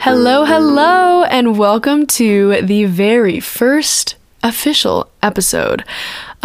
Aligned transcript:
Hello, 0.00 0.44
hello, 0.44 1.24
and 1.24 1.58
welcome 1.58 2.06
to 2.06 2.60
the 2.60 2.84
very 2.84 3.40
first 3.40 4.16
official 4.42 5.08
episode 5.22 5.84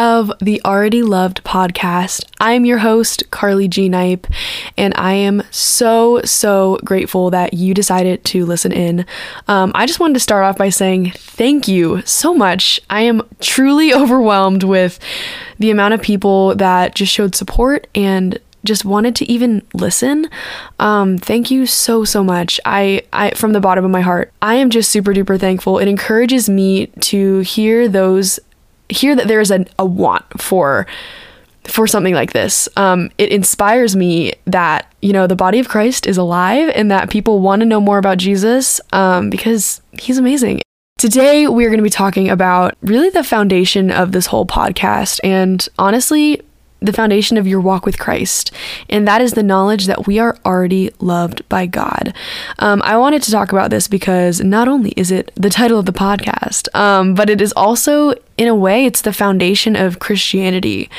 of 0.01 0.31
the 0.39 0.59
Already 0.65 1.03
Loved 1.03 1.43
podcast. 1.43 2.25
I'm 2.39 2.65
your 2.65 2.79
host, 2.79 3.29
Carly 3.29 3.67
G. 3.67 3.87
Knipe, 3.87 4.25
and 4.75 4.95
I 4.97 5.13
am 5.13 5.43
so, 5.51 6.21
so 6.23 6.79
grateful 6.83 7.29
that 7.29 7.53
you 7.53 7.75
decided 7.75 8.25
to 8.25 8.43
listen 8.43 8.71
in. 8.71 9.05
Um, 9.47 9.71
I 9.75 9.85
just 9.85 9.99
wanted 9.99 10.15
to 10.15 10.19
start 10.19 10.43
off 10.43 10.57
by 10.57 10.69
saying 10.69 11.11
thank 11.11 11.67
you 11.67 12.01
so 12.01 12.33
much. 12.33 12.81
I 12.89 13.01
am 13.01 13.21
truly 13.41 13.93
overwhelmed 14.01 14.63
with 14.63 14.97
the 15.59 15.69
amount 15.69 15.93
of 15.93 16.01
people 16.01 16.55
that 16.55 16.95
just 16.95 17.13
showed 17.13 17.35
support 17.35 17.85
and 17.93 18.39
just 18.63 18.83
wanted 18.83 19.15
to 19.15 19.31
even 19.31 19.61
listen 19.73 20.29
um, 20.79 21.17
thank 21.17 21.49
you 21.49 21.65
so 21.65 22.03
so 22.05 22.23
much 22.23 22.59
I, 22.63 23.01
I 23.11 23.31
from 23.31 23.53
the 23.53 23.59
bottom 23.59 23.83
of 23.83 23.89
my 23.89 24.01
heart 24.01 24.31
i 24.39 24.53
am 24.53 24.69
just 24.69 24.91
super 24.91 25.15
duper 25.15 25.39
thankful 25.39 25.79
it 25.79 25.87
encourages 25.87 26.47
me 26.47 26.85
to 26.99 27.39
hear 27.39 27.87
those 27.87 28.39
hear 28.91 29.15
that 29.15 29.27
there's 29.27 29.51
a, 29.51 29.65
a 29.79 29.85
want 29.85 30.23
for 30.41 30.85
for 31.65 31.87
something 31.87 32.13
like 32.13 32.33
this 32.33 32.67
um, 32.75 33.09
it 33.17 33.31
inspires 33.31 33.95
me 33.95 34.33
that 34.45 34.91
you 35.01 35.13
know 35.13 35.27
the 35.27 35.35
body 35.35 35.59
of 35.59 35.69
christ 35.69 36.07
is 36.07 36.17
alive 36.17 36.71
and 36.75 36.89
that 36.89 37.09
people 37.09 37.39
want 37.39 37.59
to 37.59 37.65
know 37.65 37.79
more 37.79 37.97
about 37.97 38.17
jesus 38.17 38.81
um, 38.93 39.29
because 39.29 39.81
he's 39.99 40.17
amazing 40.17 40.61
Today, 41.01 41.47
we're 41.47 41.69
going 41.69 41.79
to 41.79 41.83
be 41.83 41.89
talking 41.89 42.29
about 42.29 42.77
really 42.81 43.09
the 43.09 43.23
foundation 43.23 43.89
of 43.89 44.11
this 44.11 44.27
whole 44.27 44.45
podcast. 44.45 45.19
And 45.23 45.67
honestly, 45.79 46.43
the 46.81 46.93
foundation 46.93 47.37
of 47.37 47.47
your 47.47 47.61
walk 47.61 47.85
with 47.85 47.99
Christ, 47.99 48.51
and 48.89 49.07
that 49.07 49.21
is 49.21 49.33
the 49.33 49.43
knowledge 49.43 49.85
that 49.85 50.07
we 50.07 50.17
are 50.17 50.37
already 50.43 50.91
loved 50.99 51.47
by 51.47 51.67
God. 51.67 52.13
Um, 52.59 52.81
I 52.83 52.97
wanted 52.97 53.21
to 53.23 53.31
talk 53.31 53.51
about 53.51 53.69
this 53.69 53.87
because 53.87 54.41
not 54.41 54.67
only 54.67 54.91
is 54.97 55.11
it 55.11 55.31
the 55.35 55.49
title 55.49 55.77
of 55.77 55.85
the 55.85 55.93
podcast, 55.93 56.73
um, 56.75 57.13
but 57.13 57.29
it 57.29 57.39
is 57.39 57.53
also, 57.53 58.13
in 58.37 58.47
a 58.47 58.55
way, 58.55 58.85
it's 58.85 59.01
the 59.01 59.13
foundation 59.13 59.75
of 59.75 59.99
Christianity. 59.99 60.89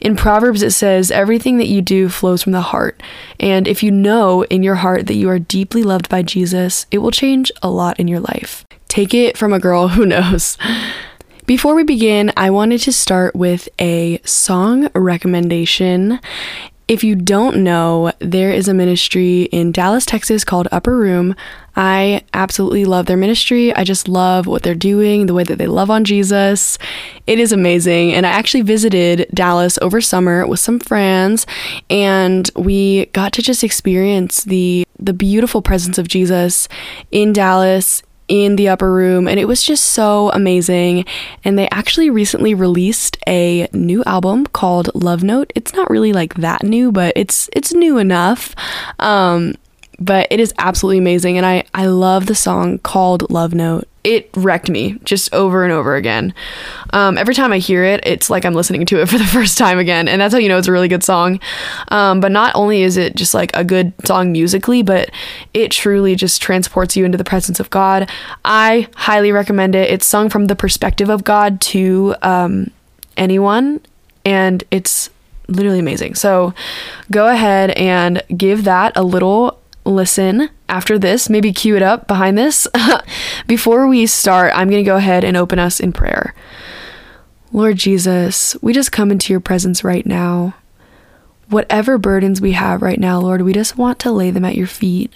In 0.00 0.14
Proverbs, 0.16 0.62
it 0.62 0.70
says, 0.70 1.10
Everything 1.10 1.58
that 1.58 1.68
you 1.68 1.82
do 1.82 2.08
flows 2.08 2.42
from 2.42 2.52
the 2.52 2.60
heart. 2.60 3.02
And 3.40 3.66
if 3.66 3.82
you 3.82 3.90
know 3.90 4.44
in 4.44 4.62
your 4.62 4.76
heart 4.76 5.06
that 5.06 5.14
you 5.14 5.28
are 5.28 5.38
deeply 5.38 5.82
loved 5.82 6.08
by 6.08 6.22
Jesus, 6.22 6.86
it 6.90 6.98
will 6.98 7.10
change 7.10 7.50
a 7.62 7.70
lot 7.70 7.98
in 7.98 8.06
your 8.06 8.20
life. 8.20 8.64
Take 8.88 9.12
it 9.12 9.36
from 9.36 9.52
a 9.52 9.58
girl 9.58 9.88
who 9.88 10.06
knows. 10.06 10.56
Before 11.46 11.76
we 11.76 11.84
begin, 11.84 12.32
I 12.36 12.50
wanted 12.50 12.80
to 12.80 12.92
start 12.92 13.36
with 13.36 13.68
a 13.78 14.20
song 14.24 14.88
recommendation. 14.96 16.18
If 16.88 17.04
you 17.04 17.14
don't 17.14 17.62
know, 17.62 18.10
there 18.18 18.50
is 18.50 18.66
a 18.66 18.74
ministry 18.74 19.42
in 19.42 19.70
Dallas, 19.70 20.04
Texas 20.04 20.42
called 20.42 20.66
Upper 20.72 20.96
Room. 20.96 21.36
I 21.76 22.24
absolutely 22.34 22.84
love 22.84 23.06
their 23.06 23.16
ministry. 23.16 23.72
I 23.72 23.84
just 23.84 24.08
love 24.08 24.48
what 24.48 24.64
they're 24.64 24.74
doing, 24.74 25.26
the 25.26 25.34
way 25.34 25.44
that 25.44 25.58
they 25.58 25.68
love 25.68 25.88
on 25.88 26.02
Jesus. 26.02 26.78
It 27.28 27.38
is 27.38 27.52
amazing. 27.52 28.12
And 28.12 28.26
I 28.26 28.30
actually 28.30 28.62
visited 28.62 29.28
Dallas 29.32 29.78
over 29.80 30.00
summer 30.00 30.48
with 30.48 30.58
some 30.58 30.80
friends 30.80 31.46
and 31.88 32.50
we 32.56 33.06
got 33.06 33.32
to 33.34 33.42
just 33.42 33.62
experience 33.62 34.42
the 34.42 34.84
the 34.98 35.12
beautiful 35.12 35.60
presence 35.62 35.98
of 35.98 36.08
Jesus 36.08 36.68
in 37.12 37.32
Dallas 37.32 38.02
in 38.28 38.56
the 38.56 38.68
upper 38.68 38.92
room 38.92 39.28
and 39.28 39.38
it 39.38 39.46
was 39.46 39.62
just 39.62 39.84
so 39.90 40.30
amazing. 40.30 41.04
And 41.44 41.58
they 41.58 41.68
actually 41.70 42.10
recently 42.10 42.54
released 42.54 43.18
a 43.26 43.68
new 43.72 44.02
album 44.04 44.46
called 44.46 44.90
love 44.94 45.22
note. 45.22 45.52
It's 45.54 45.74
not 45.74 45.90
really 45.90 46.12
like 46.12 46.34
that 46.34 46.62
new 46.62 46.92
but 46.92 47.12
it's 47.16 47.48
it's 47.52 47.72
new 47.72 47.98
enough. 47.98 48.54
Um 48.98 49.54
but 49.98 50.26
it 50.30 50.40
is 50.40 50.52
absolutely 50.58 50.98
amazing 50.98 51.38
and 51.38 51.46
i 51.46 51.64
i 51.72 51.86
love 51.86 52.26
the 52.26 52.34
song 52.34 52.78
called 52.78 53.30
love 53.30 53.54
note 53.54 53.88
it 54.06 54.30
wrecked 54.36 54.70
me 54.70 54.96
just 55.02 55.34
over 55.34 55.64
and 55.64 55.72
over 55.72 55.96
again. 55.96 56.32
Um, 56.90 57.18
every 57.18 57.34
time 57.34 57.52
I 57.52 57.58
hear 57.58 57.82
it, 57.82 58.06
it's 58.06 58.30
like 58.30 58.44
I'm 58.44 58.54
listening 58.54 58.86
to 58.86 59.00
it 59.00 59.06
for 59.10 59.18
the 59.18 59.24
first 59.24 59.58
time 59.58 59.80
again, 59.80 60.06
and 60.06 60.20
that's 60.20 60.32
how 60.32 60.38
you 60.38 60.48
know 60.48 60.58
it's 60.58 60.68
a 60.68 60.72
really 60.72 60.86
good 60.86 61.02
song. 61.02 61.40
Um, 61.88 62.20
but 62.20 62.30
not 62.30 62.54
only 62.54 62.82
is 62.82 62.96
it 62.96 63.16
just 63.16 63.34
like 63.34 63.54
a 63.56 63.64
good 63.64 63.92
song 64.04 64.30
musically, 64.30 64.82
but 64.82 65.10
it 65.52 65.72
truly 65.72 66.14
just 66.14 66.40
transports 66.40 66.96
you 66.96 67.04
into 67.04 67.18
the 67.18 67.24
presence 67.24 67.58
of 67.58 67.68
God. 67.70 68.08
I 68.44 68.88
highly 68.94 69.32
recommend 69.32 69.74
it. 69.74 69.90
It's 69.90 70.06
sung 70.06 70.30
from 70.30 70.46
the 70.46 70.54
perspective 70.54 71.08
of 71.08 71.24
God 71.24 71.60
to 71.62 72.14
um, 72.22 72.70
anyone, 73.16 73.80
and 74.24 74.62
it's 74.70 75.10
literally 75.48 75.80
amazing. 75.80 76.14
So 76.14 76.54
go 77.10 77.26
ahead 77.26 77.70
and 77.72 78.22
give 78.36 78.62
that 78.64 78.92
a 78.94 79.02
little 79.02 79.60
listen 79.84 80.50
after 80.68 80.98
this, 80.98 81.30
maybe 81.30 81.52
cue 81.52 81.76
it 81.76 81.82
up 81.82 82.06
behind 82.06 82.36
this. 82.36 82.66
Before 83.46 83.86
we 83.86 84.06
start, 84.06 84.52
I'm 84.54 84.68
going 84.68 84.82
to 84.84 84.88
go 84.88 84.96
ahead 84.96 85.24
and 85.24 85.36
open 85.36 85.58
us 85.58 85.80
in 85.80 85.92
prayer. 85.92 86.34
Lord 87.52 87.76
Jesus, 87.76 88.56
we 88.60 88.72
just 88.72 88.92
come 88.92 89.10
into 89.10 89.32
your 89.32 89.40
presence 89.40 89.84
right 89.84 90.04
now. 90.04 90.54
Whatever 91.48 91.96
burdens 91.96 92.40
we 92.40 92.52
have 92.52 92.82
right 92.82 92.98
now, 92.98 93.20
Lord, 93.20 93.42
we 93.42 93.52
just 93.52 93.78
want 93.78 93.98
to 94.00 94.10
lay 94.10 94.30
them 94.30 94.44
at 94.44 94.56
your 94.56 94.66
feet. 94.66 95.12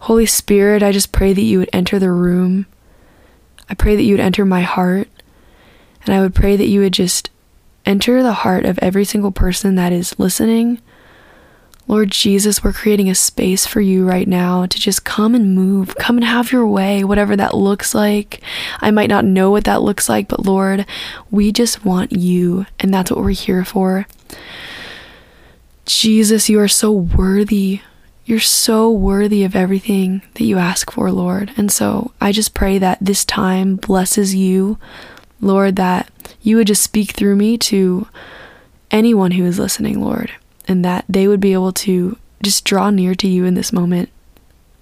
Holy 0.00 0.26
Spirit, 0.26 0.82
I 0.82 0.92
just 0.92 1.12
pray 1.12 1.32
that 1.32 1.42
you 1.42 1.58
would 1.58 1.70
enter 1.72 1.98
the 1.98 2.10
room. 2.10 2.66
I 3.70 3.74
pray 3.74 3.96
that 3.96 4.02
you 4.02 4.14
would 4.14 4.20
enter 4.20 4.44
my 4.44 4.60
heart. 4.60 5.08
And 6.04 6.14
I 6.14 6.20
would 6.20 6.34
pray 6.34 6.56
that 6.56 6.66
you 6.66 6.80
would 6.80 6.92
just 6.92 7.30
enter 7.86 8.22
the 8.22 8.32
heart 8.32 8.66
of 8.66 8.78
every 8.80 9.04
single 9.04 9.32
person 9.32 9.76
that 9.76 9.92
is 9.92 10.18
listening 10.18 10.80
Lord 11.88 12.10
Jesus, 12.12 12.62
we're 12.62 12.72
creating 12.72 13.10
a 13.10 13.14
space 13.14 13.66
for 13.66 13.80
you 13.80 14.06
right 14.08 14.28
now 14.28 14.66
to 14.66 14.78
just 14.78 15.04
come 15.04 15.34
and 15.34 15.54
move, 15.54 15.96
come 15.96 16.16
and 16.16 16.24
have 16.24 16.52
your 16.52 16.66
way, 16.66 17.02
whatever 17.02 17.36
that 17.36 17.56
looks 17.56 17.94
like. 17.94 18.40
I 18.80 18.92
might 18.92 19.10
not 19.10 19.24
know 19.24 19.50
what 19.50 19.64
that 19.64 19.82
looks 19.82 20.08
like, 20.08 20.28
but 20.28 20.46
Lord, 20.46 20.86
we 21.30 21.50
just 21.50 21.84
want 21.84 22.12
you, 22.12 22.66
and 22.78 22.94
that's 22.94 23.10
what 23.10 23.20
we're 23.20 23.30
here 23.30 23.64
for. 23.64 24.06
Jesus, 25.84 26.48
you 26.48 26.60
are 26.60 26.68
so 26.68 26.92
worthy. 26.92 27.80
You're 28.24 28.38
so 28.38 28.88
worthy 28.88 29.42
of 29.42 29.56
everything 29.56 30.22
that 30.34 30.44
you 30.44 30.58
ask 30.58 30.92
for, 30.92 31.10
Lord. 31.10 31.50
And 31.56 31.70
so 31.72 32.12
I 32.20 32.30
just 32.30 32.54
pray 32.54 32.78
that 32.78 32.98
this 33.00 33.24
time 33.24 33.74
blesses 33.74 34.36
you, 34.36 34.78
Lord, 35.40 35.74
that 35.76 36.08
you 36.40 36.56
would 36.56 36.68
just 36.68 36.84
speak 36.84 37.10
through 37.10 37.34
me 37.34 37.58
to 37.58 38.06
anyone 38.92 39.32
who 39.32 39.44
is 39.44 39.58
listening, 39.58 40.00
Lord 40.00 40.30
and 40.68 40.84
that 40.84 41.04
they 41.08 41.28
would 41.28 41.40
be 41.40 41.52
able 41.52 41.72
to 41.72 42.18
just 42.42 42.64
draw 42.64 42.90
near 42.90 43.14
to 43.14 43.28
you 43.28 43.44
in 43.44 43.54
this 43.54 43.72
moment. 43.72 44.10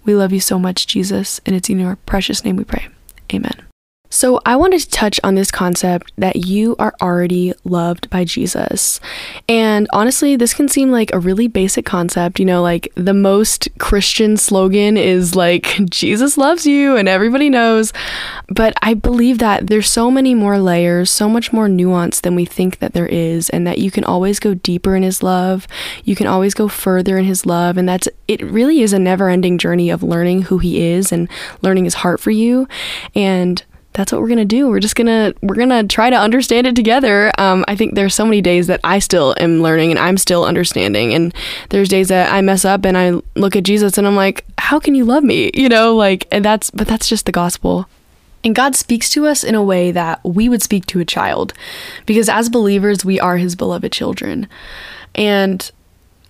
We 0.04 0.14
love 0.14 0.32
you 0.32 0.41
so 0.41 0.58
much, 0.58 0.86
Jesus, 0.86 1.41
and 1.44 1.54
it's 1.54 1.68
in 1.68 1.78
your 1.78 1.96
precious 1.96 2.44
name 2.44 2.56
we 2.56 2.64
pray. 2.64 2.88
Amen. 3.32 3.69
So, 4.10 4.41
I 4.44 4.56
wanted 4.56 4.81
to 4.81 4.91
touch 4.91 5.21
on 5.22 5.37
this 5.37 5.53
concept 5.53 6.12
that 6.19 6.37
you 6.37 6.75
are 6.81 6.94
already 7.00 7.54
loved 7.65 8.10
by 8.10 8.25
Jesus. 8.25 9.00
And 9.48 9.87
honestly, 9.93 10.34
this 10.34 10.53
can 10.53 10.69
seem 10.69 10.91
like 10.91 11.12
a 11.12 11.19
really 11.19 11.47
basic 11.47 11.87
concept. 11.87 12.41
You 12.41 12.44
know, 12.44 12.60
like 12.60 12.93
the 12.97 13.15
most 13.15 13.69
Christian 13.78 14.37
slogan 14.37 14.97
is 14.97 15.37
like, 15.37 15.78
Jesus 15.88 16.37
loves 16.37 16.66
you, 16.66 16.97
and 16.97 17.09
everybody 17.09 17.49
knows. 17.49 17.93
But 18.49 18.75
I 18.82 18.94
believe 18.94 19.38
that 19.38 19.69
there's 19.69 19.88
so 19.88 20.10
many 20.10 20.34
more 20.34 20.59
layers, 20.59 21.10
so 21.10 21.28
much 21.28 21.53
more 21.53 21.69
nuance 21.69 22.20
than 22.20 22.34
we 22.34 22.44
think 22.44 22.81
that 22.81 22.93
there 22.93 23.06
is, 23.06 23.49
and 23.50 23.65
that 23.66 23.78
you 23.78 23.93
can 23.93 24.04
always 24.04 24.41
go 24.41 24.54
deeper 24.54 24.97
in 24.97 25.04
His 25.04 25.22
love. 25.22 25.69
You 26.04 26.16
can 26.16 26.26
always 26.26 26.54
go 26.54 26.66
further 26.66 27.16
in 27.16 27.25
His 27.26 27.47
love. 27.47 27.76
And 27.76 27.88
that's, 27.88 28.09
it 28.26 28.43
really 28.43 28.81
is 28.81 28.93
a 28.93 28.99
never 28.99 29.28
ending 29.28 29.56
journey 29.56 29.88
of 29.88 30.03
learning 30.03 30.43
who 30.43 30.59
He 30.59 30.84
is 30.84 31.12
and 31.12 31.28
learning 31.62 31.84
His 31.84 31.94
heart 31.94 32.19
for 32.19 32.32
you. 32.32 32.67
And 33.14 33.62
that's 33.92 34.12
what 34.12 34.20
we're 34.20 34.28
gonna 34.28 34.44
do. 34.44 34.69
We're 34.69 34.81
just 34.81 34.94
gonna 34.94 35.34
we're 35.42 35.56
gonna 35.56 35.84
try 35.84 36.10
to 36.10 36.16
understand 36.16 36.66
it 36.66 36.76
together. 36.76 37.32
Um, 37.38 37.64
I 37.66 37.75
think 37.75 37.94
there's 37.94 38.14
so 38.14 38.25
many 38.25 38.40
days 38.40 38.69
that 38.69 38.81
I 38.84 39.00
still 39.00 39.34
am 39.38 39.62
learning 39.62 39.90
and 39.90 39.98
I'm 39.98 40.16
still 40.16 40.44
understanding, 40.44 41.12
and 41.12 41.34
there's 41.70 41.88
days 41.88 42.08
that 42.08 42.32
I 42.32 42.40
mess 42.40 42.64
up 42.64 42.84
and 42.84 42.96
I 42.96 43.20
look 43.34 43.56
at 43.56 43.64
Jesus 43.64 43.98
and 43.98 44.06
I'm 44.06 44.16
like, 44.16 44.44
how 44.58 44.78
can 44.78 44.94
you 44.94 45.04
love 45.04 45.25
me? 45.25 45.50
You 45.54 45.69
know, 45.69 45.96
like, 45.96 46.28
and 46.31 46.44
that's 46.44 46.70
but 46.70 46.87
that's 46.87 47.08
just 47.08 47.26
the 47.26 47.32
gospel. 47.32 47.88
And 48.42 48.54
God 48.54 48.75
speaks 48.75 49.10
to 49.10 49.26
us 49.26 49.44
in 49.44 49.54
a 49.54 49.62
way 49.62 49.90
that 49.90 50.25
we 50.25 50.48
would 50.48 50.62
speak 50.62 50.86
to 50.86 51.00
a 51.00 51.04
child, 51.04 51.52
because 52.06 52.28
as 52.28 52.48
believers 52.48 53.04
we 53.04 53.19
are 53.19 53.36
His 53.38 53.56
beloved 53.56 53.93
children, 53.93 54.48
and 55.14 55.70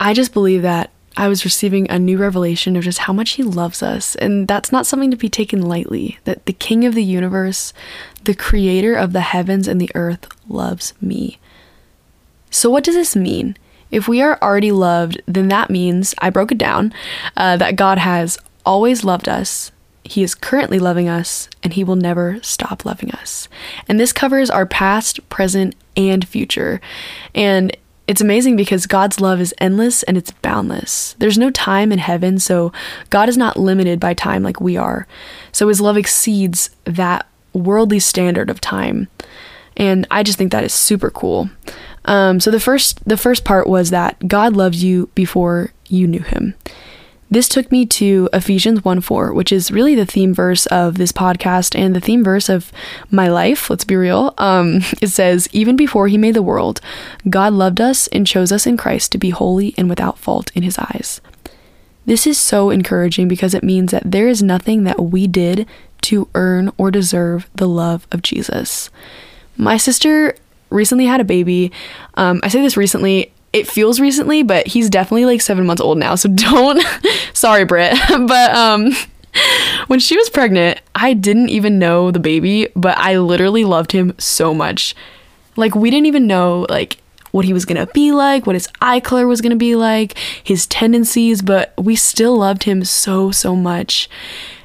I 0.01 0.15
just 0.15 0.33
believe 0.33 0.63
that 0.63 0.91
I 1.17 1.29
was 1.29 1.45
receiving 1.45 1.91
a 1.91 1.99
new 1.99 2.19
revelation 2.19 2.77
of 2.77 2.85
just 2.85 3.01
how 3.01 3.13
much 3.13 3.33
He 3.33 3.43
loves 3.43 3.83
us. 3.83 4.15
And 4.17 4.47
that's 4.47 4.73
not 4.73 4.87
something 4.87 5.11
to 5.11 5.17
be 5.17 5.29
taken 5.29 5.63
lightly. 5.63 6.19
That 6.25 6.47
the 6.47 6.53
King 6.53 6.85
of 6.85 6.95
the 6.95 7.05
universe, 7.05 7.73
the 8.25 8.35
creator 8.35 8.95
of 8.95 9.13
the 9.13 9.21
heavens 9.21 9.67
and 9.67 9.81
the 9.81 9.91
earth, 9.95 10.29
loves 10.49 10.95
me. 11.01 11.39
So, 12.51 12.71
what 12.71 12.85
does 12.85 12.95
this 12.95 13.17
mean? 13.17 13.57
If 13.91 14.07
we 14.07 14.23
are 14.23 14.39
already 14.41 14.71
loved, 14.73 15.21
then 15.27 15.49
that 15.49 15.69
means, 15.69 16.15
I 16.19 16.31
broke 16.31 16.53
it 16.53 16.59
down, 16.59 16.93
uh, 17.37 17.57
that 17.57 17.77
God 17.77 17.99
has 17.99 18.39
always 18.65 19.05
loved 19.05 19.29
us 19.29 19.73
He 20.05 20.23
is 20.23 20.35
currently 20.35 20.79
loving 20.79 21.09
us, 21.09 21.49
and 21.63 21.73
He 21.73 21.85
will 21.85 21.97
never 21.97 22.39
stop 22.43 22.85
loving 22.85 23.11
us. 23.13 23.49
And 23.89 23.99
this 23.99 24.13
covers 24.13 24.49
our 24.49 24.67
past, 24.67 25.29
present, 25.29 25.75
and 25.97 26.27
future. 26.27 26.81
And 27.35 27.77
it's 28.11 28.21
amazing 28.21 28.57
because 28.57 28.89
God's 28.89 29.21
love 29.21 29.41
is 29.41 29.55
endless 29.59 30.03
and 30.03 30.17
it's 30.17 30.33
boundless. 30.33 31.15
There's 31.21 31.39
no 31.39 31.49
time 31.49 31.93
in 31.93 32.01
heaven, 32.01 32.41
so 32.41 32.73
God 33.09 33.29
is 33.29 33.37
not 33.37 33.57
limited 33.57 34.01
by 34.01 34.15
time 34.15 34.43
like 34.43 34.61
we 34.61 34.77
are. 34.77 35.07
So 35.53 35.69
his 35.69 35.81
love 35.81 35.97
exceeds 35.97 36.71
that 36.87 37.29
worldly 37.53 38.01
standard 38.01 38.51
of 38.51 38.61
time. 38.61 39.07
And 39.77 40.09
I 40.11 40.25
just 40.25 40.39
think 40.39 40.51
that 40.51 40.65
is 40.65 40.75
super 40.75 41.09
cool. 41.09 41.51
Um, 42.05 42.41
so 42.41 42.51
the 42.51 42.59
first 42.59 43.01
the 43.09 43.17
first 43.17 43.45
part 43.45 43.69
was 43.69 43.91
that 43.91 44.27
God 44.27 44.57
loves 44.57 44.83
you 44.83 45.09
before 45.15 45.73
you 45.87 46.09
knew 46.09 46.23
him. 46.23 46.55
This 47.31 47.49
took 47.49 47.71
me 47.71 47.87
to 47.87 48.29
Ephesians 48.33 48.85
1 48.85 49.01
4, 49.01 49.33
which 49.33 49.53
is 49.53 49.71
really 49.71 49.95
the 49.95 50.05
theme 50.05 50.35
verse 50.35 50.67
of 50.67 50.99
this 50.99 51.13
podcast 51.13 51.79
and 51.79 51.95
the 51.95 52.01
theme 52.01 52.25
verse 52.25 52.49
of 52.49 52.73
my 53.09 53.29
life. 53.29 53.71
Let's 53.71 53.85
be 53.85 53.95
real. 53.95 54.35
Um, 54.37 54.81
it 55.01 55.09
says, 55.09 55.49
Even 55.53 55.77
before 55.77 56.09
he 56.09 56.19
made 56.19 56.35
the 56.35 56.43
world, 56.43 56.81
God 57.29 57.53
loved 57.53 57.81
us 57.81 58.09
and 58.09 58.27
chose 58.27 58.51
us 58.51 58.67
in 58.67 58.77
Christ 58.77 59.13
to 59.13 59.19
be 59.19 59.31
holy 59.31 59.75
and 59.79 59.89
without 59.89 60.19
fault 60.19 60.51
in 60.57 60.65
his 60.65 60.77
eyes. 60.77 61.21
This 62.05 62.27
is 62.27 62.37
so 62.37 62.71
encouraging 62.71 63.29
because 63.29 63.55
it 63.55 63.63
means 63.63 63.93
that 63.93 64.11
there 64.11 64.27
is 64.27 64.43
nothing 64.43 64.83
that 64.85 65.01
we 65.01 65.29
did 65.29 65.69
to 66.03 66.29
earn 66.35 66.73
or 66.79 66.91
deserve 66.91 67.49
the 67.55 67.69
love 67.69 68.09
of 68.11 68.23
Jesus. 68.23 68.91
My 69.57 69.77
sister 69.77 70.35
recently 70.71 71.07
had 71.07 71.21
a 71.21 71.25
baby. 71.25 71.71
Um, 72.15 72.41
I 72.43 72.49
say 72.49 72.61
this 72.63 72.77
recently 72.77 73.33
it 73.53 73.67
feels 73.67 74.01
recently, 74.01 74.43
but 74.43 74.67
he's 74.67 74.89
definitely 74.89 75.27
like 75.27 75.41
seven 75.41 75.67
months 75.67 75.83
old 75.83 75.99
now. 75.99 76.15
So 76.15 76.29
don't, 76.35 76.83
sorry, 77.33 77.65
Britt. 77.65 77.97
but 78.09 78.55
um, 78.55 78.93
when 79.87 79.99
she 79.99 80.17
was 80.17 80.31
pregnant, 80.31 80.81
I 80.95 81.15
didn't 81.15 81.49
even 81.49 81.79
know 81.79 82.11
the 82.11 82.21
baby, 82.21 82.69
but 82.77 82.97
I 82.99 83.19
literally 83.19 83.65
loved 83.65 83.93
him 83.93 84.15
so 84.19 84.55
much. 84.55 84.95
Like 85.57 85.75
we 85.75 85.91
didn't 85.91 86.07
even 86.07 86.27
know 86.27 86.67
like 86.69 86.99
what 87.33 87.45
he 87.45 87.53
was 87.53 87.65
gonna 87.65 87.87
be 87.87 88.13
like, 88.13 88.47
what 88.47 88.57
his 88.57 88.69
eye 88.81 89.01
color 89.01 89.27
was 89.27 89.41
gonna 89.41 89.57
be 89.57 89.77
like, 89.77 90.17
his 90.43 90.67
tendencies, 90.67 91.43
but 91.43 91.73
we 91.79 91.95
still 91.95 92.37
loved 92.37 92.65
him 92.65 92.85
so, 92.85 93.31
so 93.31 93.55
much. 93.55 94.09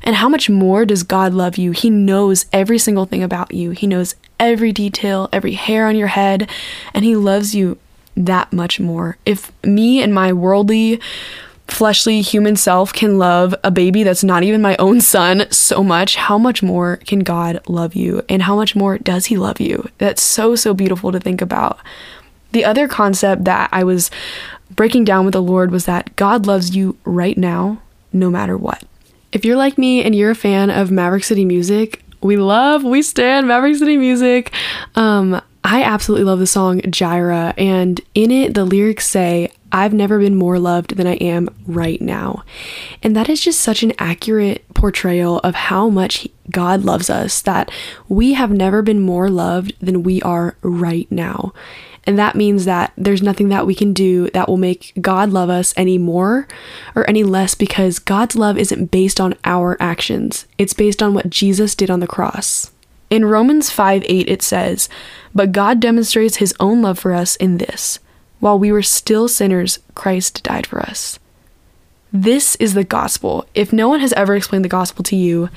And 0.04 0.16
how 0.18 0.30
much 0.30 0.50
more 0.50 0.86
does 0.86 1.04
God 1.04 1.34
love 1.34 1.58
you? 1.58 1.72
He 1.72 1.90
knows 1.90 2.46
every 2.54 2.78
single 2.78 3.06
thing 3.06 3.24
about 3.24 3.54
you. 3.54 3.72
He 3.72 3.88
knows 3.88 4.16
every 4.40 4.72
detail, 4.72 5.30
every 5.34 5.54
hair 5.54 5.88
on 5.88 5.96
your 5.96 6.08
head, 6.08 6.50
and 6.94 7.04
He 7.04 7.16
loves 7.16 7.56
you 7.56 7.80
that 8.15 8.51
much 8.53 8.79
more. 8.79 9.17
If 9.25 9.51
me 9.63 10.01
and 10.01 10.13
my 10.13 10.33
worldly, 10.33 11.00
fleshly 11.67 12.21
human 12.21 12.56
self 12.56 12.94
can 12.94 13.17
love 13.17 13.56
a 13.63 13.71
baby 13.71 14.03
that's 14.03 14.23
not 14.23 14.44
even 14.44 14.62
my 14.62 14.75
own 14.77 15.01
son 15.01 15.45
so 15.51 15.83
much, 15.83 16.15
how 16.15 16.38
much 16.38 16.62
more 16.62 16.97
can 16.97 17.19
God 17.19 17.59
love 17.67 17.95
you? 17.95 18.23
And 18.29 18.44
how 18.44 18.56
much 18.56 18.75
more 18.75 18.97
does 18.97 19.25
He 19.27 19.38
love 19.38 19.59
you? 19.59 19.89
That's 19.97 20.21
so, 20.21 20.56
so 20.56 20.73
beautiful 20.73 21.12
to 21.12 21.19
think 21.19 21.41
about. 21.41 21.79
The 22.51 22.65
other 22.65 22.88
concept 22.88 23.44
that 23.45 23.69
I 23.71 23.83
was 23.83 24.09
breaking 24.69 25.03
down 25.03 25.25
with 25.25 25.33
the 25.33 25.41
Lord 25.41 25.71
was 25.71 25.85
that 25.85 26.15
God 26.15 26.45
loves 26.45 26.75
you 26.75 26.97
right 27.03 27.38
now, 27.38 27.81
no 28.13 28.29
matter 28.29 28.57
what. 28.57 28.83
If 29.31 29.44
you're 29.44 29.57
like 29.57 29.77
me 29.77 30.03
and 30.03 30.15
you're 30.15 30.31
a 30.31 30.35
fan 30.35 30.69
of 30.69 30.91
Maverick 30.91 31.25
City 31.25 31.44
music, 31.44 32.01
we 32.21 32.38
love, 32.38 32.83
we 32.83 33.01
stand 33.01 33.47
Maverick 33.47 33.75
City 33.75 33.97
music. 33.97 34.53
Um, 34.95 35.41
I 35.65 35.81
absolutely 35.81 36.25
love 36.25 36.38
the 36.38 36.45
song 36.45 36.79
Jireh, 36.81 37.56
and 37.57 38.00
in 38.13 38.29
it, 38.29 38.53
the 38.53 38.65
lyrics 38.65 39.07
say, 39.07 39.51
I've 39.71 39.95
never 39.95 40.19
been 40.19 40.35
more 40.35 40.59
loved 40.59 40.95
than 40.95 41.07
I 41.07 41.15
am 41.15 41.50
right 41.65 42.00
now. 42.00 42.44
And 43.01 43.15
that 43.15 43.29
is 43.29 43.41
just 43.41 43.62
such 43.62 43.81
an 43.81 43.94
accurate 43.97 44.63
portrayal 44.75 45.39
of 45.39 45.56
how 45.56 45.89
much 45.89 46.27
God 46.51 46.83
loves 46.83 47.09
us 47.09 47.41
that 47.41 47.71
we 48.07 48.33
have 48.33 48.51
never 48.51 48.83
been 48.83 49.00
more 49.00 49.27
loved 49.27 49.73
than 49.81 50.03
we 50.03 50.21
are 50.21 50.56
right 50.62 51.12
now. 51.12 51.51
And 52.03 52.19
that 52.19 52.35
means 52.35 52.65
that 52.65 52.94
there's 52.95 53.23
nothing 53.23 53.50
that 53.50 53.65
we 53.65 53.73
can 53.73 53.91
do 53.91 54.29
that 54.29 54.47
will 54.47 54.57
make 54.57 54.94
God 55.01 55.31
love 55.31 55.50
us 55.50 55.73
any 55.75 55.97
more 55.97 56.47
or 56.94 57.09
any 57.09 57.23
less 57.23 57.56
because 57.56 57.97
God's 57.97 58.35
love 58.35 58.59
isn't 58.59 58.91
based 58.91 59.19
on 59.19 59.33
our 59.44 59.77
actions, 59.79 60.45
it's 60.59 60.73
based 60.73 61.01
on 61.01 61.15
what 61.15 61.31
Jesus 61.31 61.73
did 61.73 61.89
on 61.89 62.01
the 62.01 62.07
cross. 62.07 62.69
In 63.10 63.25
Romans 63.25 63.69
5 63.69 64.04
8, 64.06 64.30
it 64.30 64.42
says, 64.42 64.90
But 65.34 65.52
God 65.52 65.80
demonstrates 65.80 66.38
his 66.38 66.54
own 66.60 66.81
love 66.81 67.00
for 67.00 67.13
us 67.13 67.36
in 67.36 67.57
this 67.57 68.00
while 68.40 68.60
we 68.60 68.72
were 68.72 68.84
still 68.84 69.28
sinners, 69.28 69.80
Christ 69.96 70.44
died 70.44 70.68
for 70.68 70.80
us. 70.80 71.18
This 72.13 72.56
is 72.57 72.75
the 72.75 72.84
gospel. 72.84 73.46
If 73.54 73.74
no 73.74 73.90
one 73.90 74.00
has 74.02 74.13
ever 74.13 74.36
explained 74.36 74.63
the 74.63 74.69
gospel 74.69 75.04
to 75.06 75.16
you, 75.16 75.50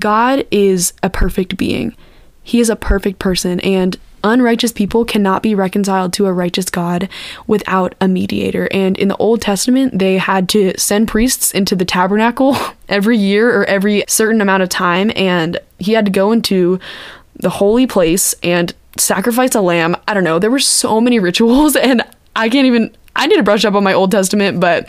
God 0.00 0.44
is 0.50 0.92
a 1.02 1.08
perfect 1.08 1.56
being. 1.56 1.94
He 2.42 2.60
is 2.60 2.68
a 2.68 2.74
perfect 2.76 3.18
person, 3.18 3.60
and 3.60 3.96
unrighteous 4.24 4.72
people 4.72 5.04
cannot 5.04 5.42
be 5.42 5.54
reconciled 5.54 6.12
to 6.14 6.26
a 6.26 6.32
righteous 6.32 6.70
God 6.70 7.08
without 7.46 7.94
a 8.00 8.08
mediator. 8.08 8.68
And 8.72 8.98
in 8.98 9.08
the 9.08 9.16
Old 9.16 9.40
Testament, 9.40 9.98
they 9.98 10.18
had 10.18 10.48
to 10.50 10.78
send 10.78 11.08
priests 11.08 11.52
into 11.52 11.76
the 11.76 11.84
tabernacle 11.84 12.56
every 12.88 13.16
year 13.16 13.60
or 13.60 13.64
every 13.66 14.04
certain 14.08 14.40
amount 14.40 14.62
of 14.62 14.68
time, 14.68 15.10
and 15.16 15.58
he 15.78 15.92
had 15.92 16.04
to 16.06 16.12
go 16.12 16.32
into 16.32 16.78
the 17.36 17.50
holy 17.50 17.86
place 17.86 18.34
and 18.42 18.74
sacrifice 18.96 19.54
a 19.54 19.60
lamb. 19.60 19.96
I 20.06 20.14
don't 20.14 20.24
know. 20.24 20.38
There 20.38 20.50
were 20.50 20.58
so 20.58 21.00
many 21.00 21.18
rituals, 21.20 21.76
and 21.76 22.02
I 22.36 22.48
can't 22.48 22.66
even. 22.66 22.94
I 23.16 23.26
need 23.26 23.36
to 23.36 23.42
brush 23.42 23.64
up 23.64 23.74
on 23.74 23.82
my 23.82 23.94
Old 23.94 24.12
Testament, 24.12 24.60
but 24.60 24.88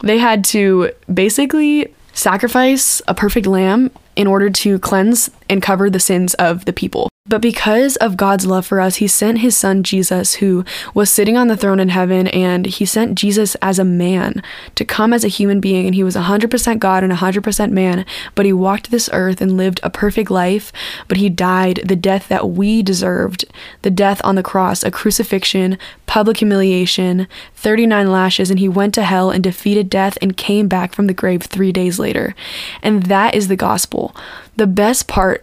they 0.00 0.18
had 0.18 0.44
to 0.46 0.92
basically 1.12 1.92
sacrifice 2.12 3.02
a 3.08 3.14
perfect 3.14 3.48
lamb 3.48 3.90
in 4.16 4.28
order 4.28 4.48
to 4.48 4.78
cleanse 4.78 5.30
and 5.50 5.60
cover 5.60 5.90
the 5.90 5.98
sins 5.98 6.34
of 6.34 6.64
the 6.66 6.72
people. 6.72 7.08
But 7.26 7.40
because 7.40 7.96
of 7.96 8.18
God's 8.18 8.44
love 8.44 8.66
for 8.66 8.82
us, 8.82 8.96
He 8.96 9.08
sent 9.08 9.38
His 9.38 9.56
Son 9.56 9.82
Jesus, 9.82 10.34
who 10.34 10.62
was 10.92 11.08
sitting 11.08 11.38
on 11.38 11.48
the 11.48 11.56
throne 11.56 11.80
in 11.80 11.88
heaven, 11.88 12.26
and 12.28 12.66
He 12.66 12.84
sent 12.84 13.16
Jesus 13.16 13.54
as 13.62 13.78
a 13.78 13.84
man 13.84 14.42
to 14.74 14.84
come 14.84 15.14
as 15.14 15.24
a 15.24 15.28
human 15.28 15.58
being. 15.58 15.86
And 15.86 15.94
He 15.94 16.04
was 16.04 16.16
100% 16.16 16.78
God 16.80 17.02
and 17.02 17.10
100% 17.10 17.70
man, 17.70 18.04
but 18.34 18.44
He 18.44 18.52
walked 18.52 18.90
this 18.90 19.08
earth 19.10 19.40
and 19.40 19.56
lived 19.56 19.80
a 19.82 19.88
perfect 19.88 20.30
life. 20.30 20.70
But 21.08 21.16
He 21.16 21.30
died 21.30 21.80
the 21.82 21.96
death 21.96 22.28
that 22.28 22.50
we 22.50 22.82
deserved 22.82 23.46
the 23.80 23.90
death 23.90 24.20
on 24.22 24.34
the 24.34 24.42
cross, 24.42 24.84
a 24.84 24.90
crucifixion, 24.90 25.78
public 26.04 26.36
humiliation, 26.36 27.26
39 27.54 28.12
lashes, 28.12 28.50
and 28.50 28.58
He 28.58 28.68
went 28.68 28.92
to 28.96 29.02
hell 29.02 29.30
and 29.30 29.42
defeated 29.42 29.88
death 29.88 30.18
and 30.20 30.36
came 30.36 30.68
back 30.68 30.94
from 30.94 31.06
the 31.06 31.14
grave 31.14 31.44
three 31.44 31.72
days 31.72 31.98
later. 31.98 32.34
And 32.82 33.04
that 33.04 33.34
is 33.34 33.48
the 33.48 33.56
gospel. 33.56 34.14
The 34.56 34.66
best 34.66 35.08
part 35.08 35.42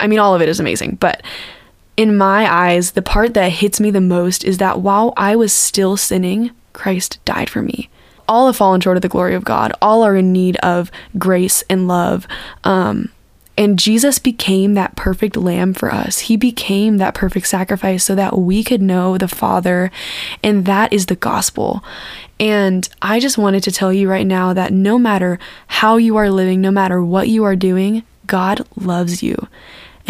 I 0.00 0.06
mean, 0.06 0.18
all 0.18 0.34
of 0.34 0.42
it 0.42 0.48
is 0.48 0.60
amazing, 0.60 0.96
but 1.00 1.22
in 1.96 2.16
my 2.16 2.50
eyes, 2.50 2.92
the 2.92 3.02
part 3.02 3.34
that 3.34 3.52
hits 3.52 3.78
me 3.78 3.90
the 3.90 4.00
most 4.00 4.42
is 4.42 4.58
that 4.58 4.80
while 4.80 5.12
I 5.18 5.36
was 5.36 5.52
still 5.52 5.98
sinning, 5.98 6.50
Christ 6.72 7.22
died 7.26 7.50
for 7.50 7.60
me. 7.60 7.90
All 8.26 8.46
have 8.46 8.56
fallen 8.56 8.80
short 8.80 8.96
of 8.96 9.02
the 9.02 9.08
glory 9.08 9.34
of 9.34 9.44
God. 9.44 9.72
All 9.82 10.02
are 10.02 10.16
in 10.16 10.32
need 10.32 10.56
of 10.58 10.90
grace 11.18 11.62
and 11.68 11.88
love. 11.88 12.26
Um, 12.64 13.10
and 13.58 13.78
Jesus 13.78 14.18
became 14.18 14.72
that 14.74 14.96
perfect 14.96 15.36
lamb 15.36 15.74
for 15.74 15.92
us. 15.92 16.20
He 16.20 16.38
became 16.38 16.96
that 16.96 17.12
perfect 17.12 17.46
sacrifice 17.46 18.02
so 18.02 18.14
that 18.14 18.38
we 18.38 18.64
could 18.64 18.80
know 18.80 19.18
the 19.18 19.28
Father. 19.28 19.90
And 20.42 20.64
that 20.64 20.94
is 20.94 21.06
the 21.06 21.16
gospel. 21.16 21.84
And 22.38 22.88
I 23.02 23.20
just 23.20 23.36
wanted 23.36 23.62
to 23.64 23.72
tell 23.72 23.92
you 23.92 24.08
right 24.08 24.26
now 24.26 24.54
that 24.54 24.72
no 24.72 24.98
matter 24.98 25.38
how 25.66 25.98
you 25.98 26.16
are 26.16 26.30
living, 26.30 26.62
no 26.62 26.70
matter 26.70 27.04
what 27.04 27.28
you 27.28 27.44
are 27.44 27.56
doing, 27.56 28.04
God 28.26 28.66
loves 28.76 29.22
you 29.22 29.48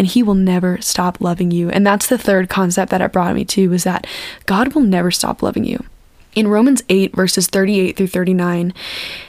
and 0.01 0.07
he 0.07 0.23
will 0.23 0.33
never 0.33 0.81
stop 0.81 1.21
loving 1.21 1.51
you. 1.51 1.69
And 1.69 1.85
that's 1.85 2.07
the 2.07 2.17
third 2.17 2.49
concept 2.49 2.89
that 2.89 3.01
it 3.01 3.11
brought 3.11 3.35
me 3.35 3.45
to 3.45 3.71
is 3.71 3.83
that 3.83 4.07
God 4.47 4.73
will 4.73 4.81
never 4.81 5.11
stop 5.11 5.43
loving 5.43 5.63
you. 5.63 5.85
In 6.33 6.47
Romans 6.47 6.81
8, 6.89 7.15
verses 7.15 7.45
38 7.45 7.95
through 7.95 8.07
39, 8.07 8.73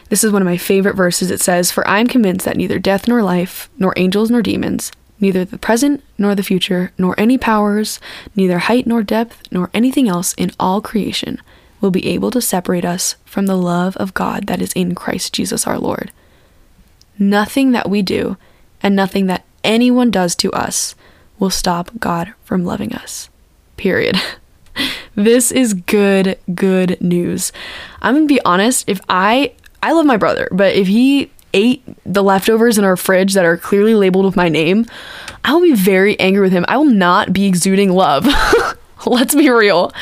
this 0.09 0.25
is 0.25 0.33
one 0.33 0.41
of 0.41 0.47
my 0.47 0.57
favorite 0.57 0.97
verses. 0.97 1.31
It 1.31 1.43
says, 1.43 1.71
For 1.71 1.87
I 1.87 2.01
am 2.01 2.07
convinced 2.07 2.47
that 2.47 2.57
neither 2.57 2.79
death 2.79 3.07
nor 3.07 3.23
life, 3.23 3.69
nor 3.79 3.93
angels 3.99 4.31
nor 4.31 4.41
demons, 4.41 4.91
neither 5.21 5.45
the 5.45 5.59
present 5.59 6.03
nor 6.17 6.35
the 6.35 6.43
future, 6.43 6.91
nor 6.97 7.15
any 7.21 7.37
powers, 7.37 8.01
neither 8.35 8.61
height 8.61 8.87
nor 8.87 9.03
depth, 9.03 9.43
nor 9.51 9.69
anything 9.75 10.09
else 10.09 10.33
in 10.39 10.53
all 10.59 10.81
creation 10.81 11.39
will 11.83 11.91
be 11.91 12.07
able 12.07 12.31
to 12.31 12.41
separate 12.41 12.87
us 12.87 13.17
from 13.27 13.45
the 13.45 13.59
love 13.59 13.95
of 13.99 14.15
God 14.15 14.47
that 14.47 14.63
is 14.63 14.73
in 14.73 14.95
Christ 14.95 15.35
Jesus 15.35 15.67
our 15.67 15.79
Lord. 15.79 16.13
Nothing 17.19 17.73
that 17.73 17.91
we 17.91 18.01
do 18.01 18.39
and 18.83 18.97
nothing 18.97 19.27
that 19.27 19.45
anyone 19.65 20.11
does 20.11 20.35
to 20.37 20.53
us 20.53 20.95
will 21.39 21.51
stop 21.51 21.91
God 21.99 22.35
from 22.45 22.65
loving 22.65 22.93
us. 22.95 23.29
Period. 23.77 24.21
this 25.15 25.51
is 25.51 25.75
good, 25.75 26.39
good 26.55 27.01
news. 27.01 27.53
I'm 28.01 28.15
gonna 28.15 28.27
be 28.27 28.41
honest, 28.45 28.89
if 28.89 29.01
I 29.09 29.53
I 29.83 29.93
love 29.93 30.07
my 30.07 30.17
brother, 30.17 30.49
but 30.53 30.75
if 30.75 30.87
he 30.87 31.31
ate 31.55 31.83
the 32.07 32.23
leftovers 32.23 32.79
in 32.79 32.85
our 32.85 32.97
fridge 32.97 33.35
that 33.35 33.45
are 33.45 33.57
clearly 33.57 33.95
labeled 33.95 34.25
with 34.25 34.37
my 34.37 34.49
name, 34.49 34.87
I 35.45 35.53
will 35.53 35.63
be 35.63 35.75
very 35.75 36.19
angry 36.19 36.43
with 36.43 36.53
him. 36.53 36.65
I 36.69 36.77
will 36.77 36.85
not 36.85 37.33
be 37.33 37.47
exuding 37.47 37.91
love. 37.91 38.27
Let's 39.07 39.35
be 39.35 39.51
real. 39.51 39.93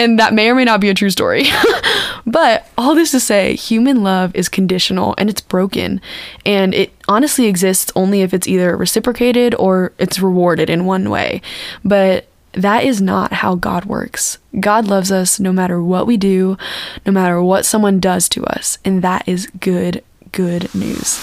And 0.00 0.18
that 0.18 0.32
may 0.32 0.48
or 0.48 0.54
may 0.54 0.64
not 0.64 0.80
be 0.80 0.88
a 0.88 0.94
true 0.94 1.10
story. 1.10 1.44
but 2.26 2.66
all 2.78 2.94
this 2.94 3.10
to 3.10 3.20
say, 3.20 3.54
human 3.54 4.02
love 4.02 4.34
is 4.34 4.48
conditional 4.48 5.14
and 5.18 5.28
it's 5.28 5.42
broken. 5.42 6.00
And 6.46 6.74
it 6.74 6.92
honestly 7.06 7.44
exists 7.44 7.92
only 7.94 8.22
if 8.22 8.32
it's 8.32 8.48
either 8.48 8.74
reciprocated 8.76 9.54
or 9.56 9.92
it's 9.98 10.18
rewarded 10.18 10.70
in 10.70 10.86
one 10.86 11.10
way. 11.10 11.42
But 11.84 12.26
that 12.52 12.82
is 12.82 13.02
not 13.02 13.34
how 13.34 13.56
God 13.56 13.84
works. 13.84 14.38
God 14.58 14.86
loves 14.86 15.12
us 15.12 15.38
no 15.38 15.52
matter 15.52 15.82
what 15.82 16.06
we 16.06 16.16
do, 16.16 16.56
no 17.04 17.12
matter 17.12 17.42
what 17.42 17.66
someone 17.66 18.00
does 18.00 18.26
to 18.30 18.44
us. 18.46 18.78
And 18.86 19.02
that 19.02 19.28
is 19.28 19.48
good, 19.60 20.02
good 20.32 20.74
news. 20.74 21.18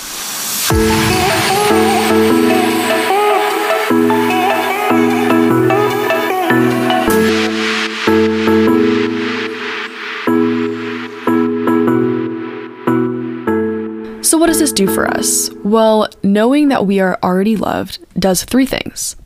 What 14.48 14.54
does 14.54 14.60
this 14.60 14.72
do 14.72 14.88
for 14.88 15.06
us? 15.06 15.50
Well, 15.66 16.08
knowing 16.24 16.70
that 16.70 16.86
we 16.86 17.02
are 17.02 17.20
already 17.22 17.58
loved 17.58 18.00
does 18.18 18.46
three 18.46 18.66
things. 18.66 19.18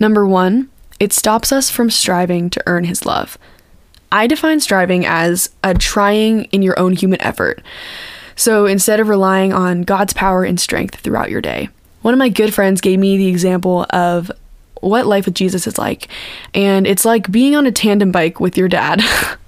Number 0.00 0.26
one, 0.26 0.70
it 0.98 1.12
stops 1.12 1.52
us 1.52 1.68
from 1.68 1.90
striving 1.90 2.48
to 2.48 2.62
earn 2.66 2.84
His 2.84 3.04
love. 3.04 3.36
I 4.10 4.26
define 4.26 4.60
striving 4.60 5.04
as 5.04 5.50
a 5.62 5.74
trying 5.74 6.44
in 6.44 6.62
your 6.62 6.78
own 6.78 6.94
human 6.94 7.20
effort. 7.20 7.60
So 8.36 8.64
instead 8.64 9.00
of 9.00 9.10
relying 9.10 9.52
on 9.52 9.82
God's 9.82 10.14
power 10.14 10.44
and 10.44 10.58
strength 10.58 10.94
throughout 10.94 11.28
your 11.28 11.42
day, 11.42 11.68
one 12.00 12.14
of 12.14 12.18
my 12.18 12.30
good 12.30 12.54
friends 12.54 12.80
gave 12.80 12.98
me 12.98 13.18
the 13.18 13.28
example 13.28 13.84
of 13.90 14.32
what 14.80 15.06
life 15.06 15.26
with 15.26 15.34
Jesus 15.34 15.66
is 15.66 15.76
like. 15.76 16.08
And 16.54 16.86
it's 16.86 17.04
like 17.04 17.30
being 17.30 17.54
on 17.54 17.66
a 17.66 17.70
tandem 17.70 18.12
bike 18.12 18.40
with 18.40 18.56
your 18.56 18.68
dad. 18.68 19.02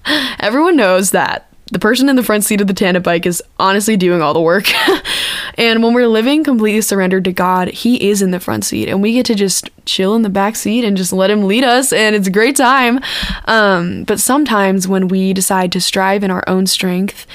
Everyone 0.41 0.77
knows 0.77 1.13
that 1.13 1.50
the 1.71 1.79
person 1.79 2.09
in 2.09 2.17
the 2.17 2.23
front 2.23 2.45
seat 2.45 2.61
of 2.61 2.67
the 2.67 2.75
tandem 2.75 3.03
bike 3.03 3.27
is 3.27 3.43
honestly 3.59 3.97
doing 3.97 4.21
all 4.21 4.35
the 4.35 4.41
work. 4.41 4.67
and 5.55 5.83
when 5.83 5.95
we're 5.95 6.09
living 6.09 6.43
completely 6.43 6.81
surrendered 6.81 7.25
to 7.25 7.33
God, 7.33 7.69
He 7.69 8.11
is 8.11 8.23
in 8.23 8.33
the 8.33 8.41
front 8.41 8.65
seat, 8.65 8.89
and 8.89 9.01
we 9.03 9.13
get 9.13 9.27
to 9.27 9.35
just 9.35 9.71
chill 9.85 10.15
in 10.15 10.23
the 10.23 10.29
back 10.31 10.57
seat 10.57 10.85
and 10.85 10.97
just 10.97 11.13
let 11.13 11.31
Him 11.31 11.45
lead 11.45 11.65
us, 11.65 11.93
and 11.93 12.17
it's 12.17 12.29
a 12.29 12.33
great 12.33 12.57
time. 12.57 13.01
Um, 13.47 14.05
but 14.05 14.21
sometimes 14.21 14.89
when 14.89 15.09
we 15.09 15.33
decide 15.33 15.73
to 15.73 15.81
strive 15.81 16.25
in 16.25 16.31
our 16.31 16.45
own 16.47 16.67
strength, 16.67 17.27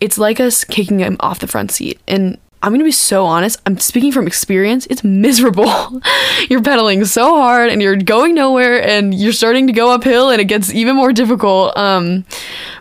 it's 0.00 0.18
like 0.18 0.38
us 0.38 0.64
kicking 0.64 0.98
Him 0.98 1.16
off 1.20 1.40
the 1.40 1.46
front 1.46 1.70
seat. 1.70 1.98
And 2.06 2.38
I'm 2.62 2.76
to 2.76 2.84
be 2.84 2.90
so 2.90 3.24
honest, 3.24 3.60
I'm 3.66 3.78
speaking 3.78 4.10
from 4.10 4.26
experience. 4.26 4.86
It's 4.90 5.04
miserable. 5.04 6.00
you're 6.50 6.62
pedaling 6.62 7.04
so 7.04 7.36
hard 7.36 7.70
and 7.70 7.80
you're 7.80 7.96
going 7.96 8.34
nowhere 8.34 8.82
and 8.82 9.14
you're 9.14 9.32
starting 9.32 9.68
to 9.68 9.72
go 9.72 9.92
uphill 9.92 10.30
and 10.30 10.40
it 10.40 10.46
gets 10.46 10.72
even 10.74 10.96
more 10.96 11.12
difficult. 11.12 11.76
Um, 11.76 12.24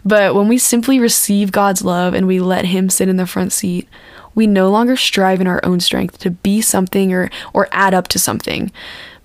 but 0.04 0.34
when 0.34 0.48
we 0.48 0.58
simply 0.58 1.00
receive 1.00 1.52
God's 1.52 1.84
love 1.84 2.16
and 2.16 2.26
we 2.26 2.40
let 2.40 2.66
Him 2.66 2.90
sit 2.90 3.08
in 3.08 3.18
the 3.18 3.28
front 3.28 3.54
seat, 3.54 3.88
we 4.34 4.48
no 4.48 4.70
longer 4.70 4.98
strive 4.98 5.42
in 5.42 5.48
our 5.48 5.62
own 5.64 5.80
strength 5.80 6.18
to 6.20 6.32
be 6.32 6.62
something 6.62 7.14
or, 7.14 7.30
or 7.54 7.68
add 7.72 7.94
up 7.94 8.08
to 8.10 8.20
something, 8.20 8.72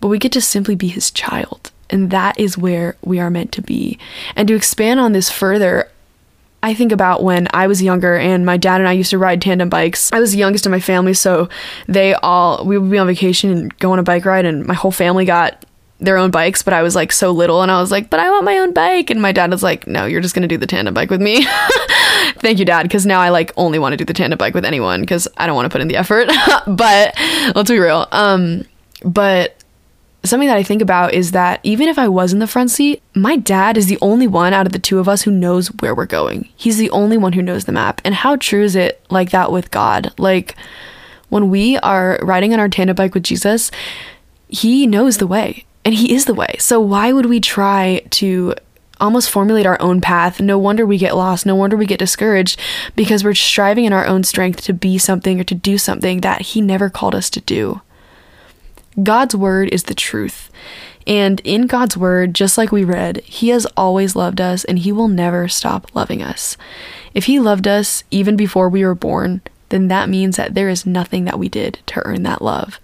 but 0.01 0.09
we 0.09 0.19
get 0.19 0.33
to 0.33 0.41
simply 0.41 0.75
be 0.75 0.89
His 0.89 1.11
child. 1.11 1.71
And 1.89 2.11
that 2.11 2.39
is 2.41 2.57
where 2.57 2.97
we 3.03 3.21
are 3.21 3.29
meant 3.29 3.53
to 3.53 3.63
be. 3.63 3.99
And 4.35 4.49
to 4.49 4.55
expand 4.55 4.99
on 5.01 5.13
this 5.13 5.31
further, 5.31 5.91
I 6.63 6.75
think 6.75 6.93
about 6.93 7.23
when 7.23 7.49
I 7.53 7.67
was 7.67 7.83
younger 7.83 8.17
and 8.17 8.47
my 8.47 8.57
dad 8.57 8.81
and 8.81 8.89
I 8.89 8.93
used 8.93 9.11
to 9.11 9.19
ride 9.19 9.43
tandem 9.43 9.69
bikes. 9.69 10.13
I 10.13 10.21
was 10.21 10.33
the 10.33 10.39
youngest 10.39 10.65
in 10.65 10.71
my 10.71 10.81
family, 10.81 11.15
so 11.15 11.49
they 11.89 12.15
all, 12.15 12.65
we 12.65 12.79
would 12.79 12.91
be 12.91 12.99
on 12.99 13.07
vacation 13.07 13.51
and 13.51 13.77
go 13.79 13.93
on 13.93 13.99
a 13.99 14.03
bike 14.03 14.25
ride, 14.25 14.45
and 14.45 14.65
my 14.65 14.75
whole 14.75 14.93
family 14.93 15.25
got 15.25 15.65
their 16.03 16.17
own 16.17 16.31
bikes, 16.31 16.63
but 16.63 16.75
I 16.75 16.83
was 16.83 16.95
like 16.95 17.13
so 17.13 17.31
little 17.31 17.63
and 17.63 17.71
I 17.71 17.81
was 17.81 17.93
like, 17.93 18.11
but 18.11 18.19
I 18.19 18.29
want 18.29 18.45
my 18.45 18.59
own 18.59 18.73
bike. 18.73 19.09
And 19.09 19.23
my 19.23 19.31
dad 19.31 19.51
was 19.51 19.63
like, 19.63 19.87
no, 19.87 20.05
you're 20.05 20.21
just 20.21 20.35
going 20.35 20.43
to 20.43 20.49
do 20.49 20.59
the 20.59 20.67
tandem 20.67 20.93
bike 20.93 21.11
with 21.11 21.23
me. 21.23 21.47
Thank 22.39 22.59
you, 22.59 22.65
dad. 22.65 22.91
Cause 22.91 23.07
now 23.07 23.21
I 23.21 23.29
like 23.29 23.53
only 23.57 23.79
want 23.79 23.93
to 23.93 23.97
do 23.97 24.05
the 24.05 24.13
tandem 24.13 24.37
bike 24.37 24.55
with 24.55 24.65
anyone 24.65 25.01
because 25.01 25.29
I 25.37 25.47
don't 25.47 25.55
want 25.55 25.67
to 25.67 25.71
put 25.71 25.81
in 25.81 25.87
the 25.87 25.97
effort. 25.97 26.29
but 26.67 27.15
let's 27.55 27.71
be 27.71 27.79
real. 27.79 28.09
Um, 28.11 28.65
but 29.05 29.62
something 30.25 30.49
that 30.49 30.57
I 30.57 30.63
think 30.63 30.83
about 30.83 31.15
is 31.15 31.33
that 31.33 31.61
even 31.63 31.89
if 31.89 31.99
I 31.99 32.09
was 32.09 32.33
in 32.33 32.39
the 32.39 32.47
front 32.47 32.71
seat, 32.71 33.03
my 33.15 33.37
dad 33.37 33.77
is 33.77 33.87
the 33.87 33.99
only 34.01 34.27
one 34.27 34.53
out 34.53 34.67
of 34.67 34.73
the 34.73 34.79
two 34.79 34.99
of 34.99 35.09
us 35.09 35.23
who 35.23 35.31
knows 35.31 35.69
where 35.81 35.95
we're 35.95 36.07
going. 36.07 36.49
He's 36.57 36.79
the 36.79 36.91
only 36.91 37.17
one 37.17 37.33
who 37.33 37.43
knows 37.43 37.65
the 37.65 37.73
map. 37.73 38.01
And 38.05 38.15
how 38.15 38.37
true 38.37 38.63
is 38.63 38.77
it 38.77 39.05
like 39.11 39.31
that 39.31 39.51
with 39.51 39.71
God? 39.71 40.13
Like 40.19 40.57
when 41.29 41.51
we 41.51 41.77
are 41.79 42.19
riding 42.23 42.53
on 42.53 42.61
our 42.61 42.69
tandem 42.69 42.95
bike 42.95 43.15
with 43.15 43.25
Jesus, 43.25 43.71
he 44.49 44.87
knows 44.87 45.19
the 45.19 45.27
way 45.27 45.65
and 45.85 45.95
he 45.95 46.15
is 46.15 46.27
the 46.27 46.35
way. 46.35 46.57
So 46.59 46.81
why 46.81 47.13
would 47.13 47.27
we 47.27 47.41
try 47.41 48.03
to 48.11 48.55
almost 49.01 49.31
formulate 49.31 49.67
our 49.67 49.81
own 49.81 50.01
path? 50.01 50.41
No 50.41 50.59
wonder 50.59 50.87
we 50.87 50.99
get 50.99 51.17
lost. 51.17 51.45
No 51.45 51.57
wonder 51.57 51.77
we 51.77 51.87
get 51.87 51.99
discouraged 51.99 52.61
because 52.95 53.25
we're 53.25 53.35
striving 53.35 53.87
in 53.87 53.93
our 53.93 54.07
own 54.07 54.23
strength 54.23 54.61
to 54.63 54.73
be 54.73 54.99
something 54.99 55.41
or 55.41 55.45
to 55.45 55.55
do 55.55 55.79
something 55.79 56.21
that 56.21 56.43
he 56.43 56.61
never 56.61 56.89
called 56.89 57.15
us 57.15 57.29
to 57.31 57.41
do. 57.41 57.81
God's 59.01 59.35
word 59.35 59.69
is 59.71 59.85
the 59.85 59.95
truth. 59.95 60.51
And 61.07 61.41
in 61.41 61.67
God's 61.67 61.97
word, 61.97 62.35
just 62.35 62.57
like 62.57 62.71
we 62.71 62.85
read, 62.85 63.19
He 63.25 63.49
has 63.49 63.67
always 63.77 64.15
loved 64.15 64.41
us 64.41 64.65
and 64.65 64.79
He 64.79 64.93
will 64.93 65.09
never 65.09 65.49
stop 65.49 65.95
loving 65.95 66.23
us. 66.23 66.57
If 67.15 67.25
He 67.25 67.41
loved 67.41 67.67
us 67.67 68.05
even 68.11 68.37
before 68.37 68.69
we 68.69 68.85
were 68.85 68.95
born, 68.95 69.41
then 69.71 69.89
that 69.89 70.09
means 70.09 70.37
that 70.37 70.55
there 70.55 70.69
is 70.69 70.87
nothing 70.87 71.25
that 71.25 71.39
we 71.39 71.49
did 71.49 71.79
to 71.87 72.07
earn 72.07 72.23
that 72.23 72.43
love. 72.43 72.79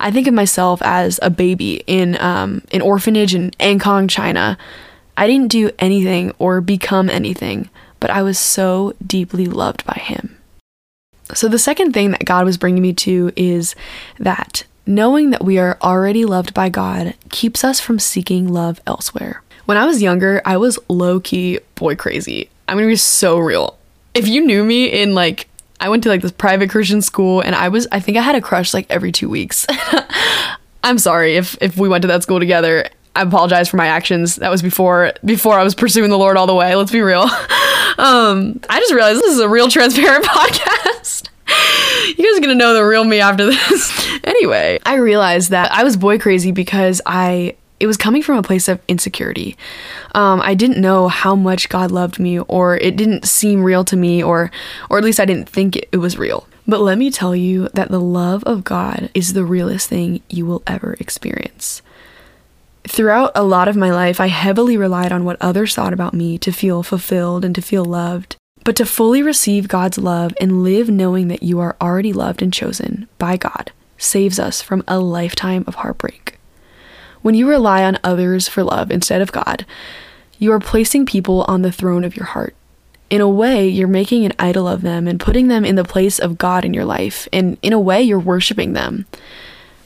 I 0.00 0.10
think 0.10 0.26
of 0.26 0.34
myself 0.34 0.80
as 0.82 1.20
a 1.22 1.30
baby 1.30 1.82
in 1.86 2.20
um, 2.20 2.62
an 2.72 2.80
orphanage 2.80 3.34
in 3.34 3.50
Ankang, 3.52 4.08
China. 4.08 4.56
I 5.16 5.26
didn't 5.26 5.50
do 5.50 5.70
anything 5.78 6.32
or 6.38 6.60
become 6.60 7.10
anything, 7.10 7.70
but 8.00 8.10
I 8.10 8.22
was 8.22 8.38
so 8.38 8.94
deeply 9.04 9.46
loved 9.46 9.84
by 9.84 9.94
Him. 9.94 10.38
So, 11.34 11.48
the 11.48 11.58
second 11.58 11.92
thing 11.92 12.10
that 12.10 12.24
God 12.24 12.44
was 12.44 12.58
bringing 12.58 12.82
me 12.82 12.92
to 12.94 13.32
is 13.36 13.74
that 14.18 14.64
Knowing 14.86 15.30
that 15.30 15.44
we 15.44 15.58
are 15.58 15.78
already 15.80 16.24
loved 16.24 16.52
by 16.54 16.68
God 16.68 17.14
keeps 17.30 17.62
us 17.62 17.78
from 17.80 17.98
seeking 17.98 18.48
love 18.48 18.80
elsewhere. 18.86 19.42
When 19.66 19.76
I 19.76 19.86
was 19.86 20.02
younger, 20.02 20.42
I 20.44 20.56
was 20.56 20.78
low 20.88 21.20
key 21.20 21.60
boy 21.76 21.94
crazy. 21.94 22.50
I'm 22.66 22.76
gonna 22.76 22.88
be 22.88 22.96
so 22.96 23.38
real. 23.38 23.78
If 24.14 24.26
you 24.26 24.44
knew 24.44 24.64
me 24.64 24.86
in 24.86 25.14
like, 25.14 25.48
I 25.80 25.88
went 25.88 26.02
to 26.02 26.08
like 26.08 26.22
this 26.22 26.32
private 26.32 26.68
Christian 26.70 27.00
school 27.00 27.40
and 27.40 27.54
I 27.54 27.68
was, 27.68 27.86
I 27.92 28.00
think 28.00 28.16
I 28.18 28.22
had 28.22 28.34
a 28.34 28.40
crush 28.40 28.74
like 28.74 28.86
every 28.90 29.12
two 29.12 29.28
weeks. 29.28 29.66
I'm 30.84 30.98
sorry 30.98 31.36
if, 31.36 31.56
if 31.60 31.76
we 31.76 31.88
went 31.88 32.02
to 32.02 32.08
that 32.08 32.24
school 32.24 32.40
together. 32.40 32.88
I 33.14 33.22
apologize 33.22 33.68
for 33.68 33.76
my 33.76 33.86
actions. 33.86 34.36
That 34.36 34.50
was 34.50 34.62
before 34.62 35.12
before 35.24 35.58
I 35.58 35.62
was 35.62 35.74
pursuing 35.74 36.10
the 36.10 36.18
Lord 36.18 36.36
all 36.36 36.46
the 36.46 36.54
way. 36.54 36.74
Let's 36.74 36.92
be 36.92 37.02
real. 37.02 37.28
Um, 37.98 38.58
I 38.70 38.80
just 38.80 38.94
realized 38.94 39.20
this 39.20 39.34
is 39.34 39.40
a 39.40 39.48
real 39.48 39.68
transparent 39.68 40.24
podcast. 40.26 41.28
you 42.16 42.24
guys 42.24 42.38
are 42.38 42.40
gonna 42.40 42.54
know 42.54 42.72
the 42.72 42.82
real 42.82 43.04
me 43.04 43.20
after 43.20 43.44
this. 43.44 44.11
Anyway, 44.32 44.78
I 44.84 44.94
realized 44.96 45.50
that 45.50 45.70
I 45.72 45.84
was 45.84 45.96
boy 45.96 46.18
crazy 46.18 46.52
because 46.52 47.00
I 47.06 47.56
it 47.80 47.86
was 47.88 47.96
coming 47.96 48.22
from 48.22 48.38
a 48.38 48.44
place 48.44 48.68
of 48.68 48.80
insecurity. 48.86 49.56
Um, 50.14 50.40
I 50.40 50.54
didn't 50.54 50.80
know 50.80 51.08
how 51.08 51.34
much 51.34 51.68
God 51.68 51.90
loved 51.90 52.20
me, 52.20 52.38
or 52.38 52.76
it 52.76 52.96
didn't 52.96 53.26
seem 53.26 53.64
real 53.64 53.84
to 53.84 53.96
me, 53.96 54.22
or 54.22 54.50
or 54.88 54.98
at 54.98 55.04
least 55.04 55.20
I 55.20 55.24
didn't 55.24 55.48
think 55.48 55.76
it, 55.76 55.88
it 55.92 55.98
was 55.98 56.18
real. 56.18 56.46
But 56.66 56.80
let 56.80 56.96
me 56.96 57.10
tell 57.10 57.34
you 57.34 57.68
that 57.74 57.90
the 57.90 58.00
love 58.00 58.44
of 58.44 58.64
God 58.64 59.10
is 59.14 59.32
the 59.32 59.44
realest 59.44 59.88
thing 59.88 60.22
you 60.28 60.46
will 60.46 60.62
ever 60.66 60.96
experience. 61.00 61.82
Throughout 62.86 63.32
a 63.34 63.42
lot 63.42 63.68
of 63.68 63.76
my 63.76 63.90
life, 63.90 64.20
I 64.20 64.28
heavily 64.28 64.76
relied 64.76 65.12
on 65.12 65.24
what 65.24 65.36
others 65.40 65.74
thought 65.74 65.92
about 65.92 66.14
me 66.14 66.38
to 66.38 66.52
feel 66.52 66.82
fulfilled 66.82 67.44
and 67.44 67.54
to 67.56 67.62
feel 67.62 67.84
loved. 67.84 68.36
But 68.64 68.76
to 68.76 68.86
fully 68.86 69.24
receive 69.24 69.66
God's 69.66 69.98
love 69.98 70.34
and 70.40 70.62
live 70.62 70.88
knowing 70.88 71.26
that 71.28 71.42
you 71.42 71.58
are 71.58 71.76
already 71.80 72.12
loved 72.12 72.42
and 72.42 72.52
chosen 72.52 73.08
by 73.18 73.36
God 73.36 73.72
saves 74.02 74.38
us 74.38 74.60
from 74.60 74.82
a 74.86 74.98
lifetime 74.98 75.64
of 75.66 75.76
heartbreak. 75.76 76.38
When 77.22 77.34
you 77.34 77.48
rely 77.48 77.84
on 77.84 77.98
others 78.02 78.48
for 78.48 78.64
love 78.64 78.90
instead 78.90 79.20
of 79.20 79.32
God, 79.32 79.64
you 80.38 80.52
are 80.52 80.58
placing 80.58 81.06
people 81.06 81.44
on 81.46 81.62
the 81.62 81.70
throne 81.70 82.02
of 82.04 82.16
your 82.16 82.26
heart. 82.26 82.56
In 83.10 83.20
a 83.20 83.28
way, 83.28 83.68
you're 83.68 83.86
making 83.86 84.24
an 84.24 84.32
idol 84.38 84.66
of 84.66 84.82
them 84.82 85.06
and 85.06 85.20
putting 85.20 85.48
them 85.48 85.64
in 85.64 85.76
the 85.76 85.84
place 85.84 86.18
of 86.18 86.38
God 86.38 86.64
in 86.64 86.74
your 86.74 86.84
life, 86.84 87.28
and 87.32 87.58
in 87.62 87.72
a 87.72 87.78
way, 87.78 88.02
you're 88.02 88.18
worshiping 88.18 88.72
them. 88.72 89.06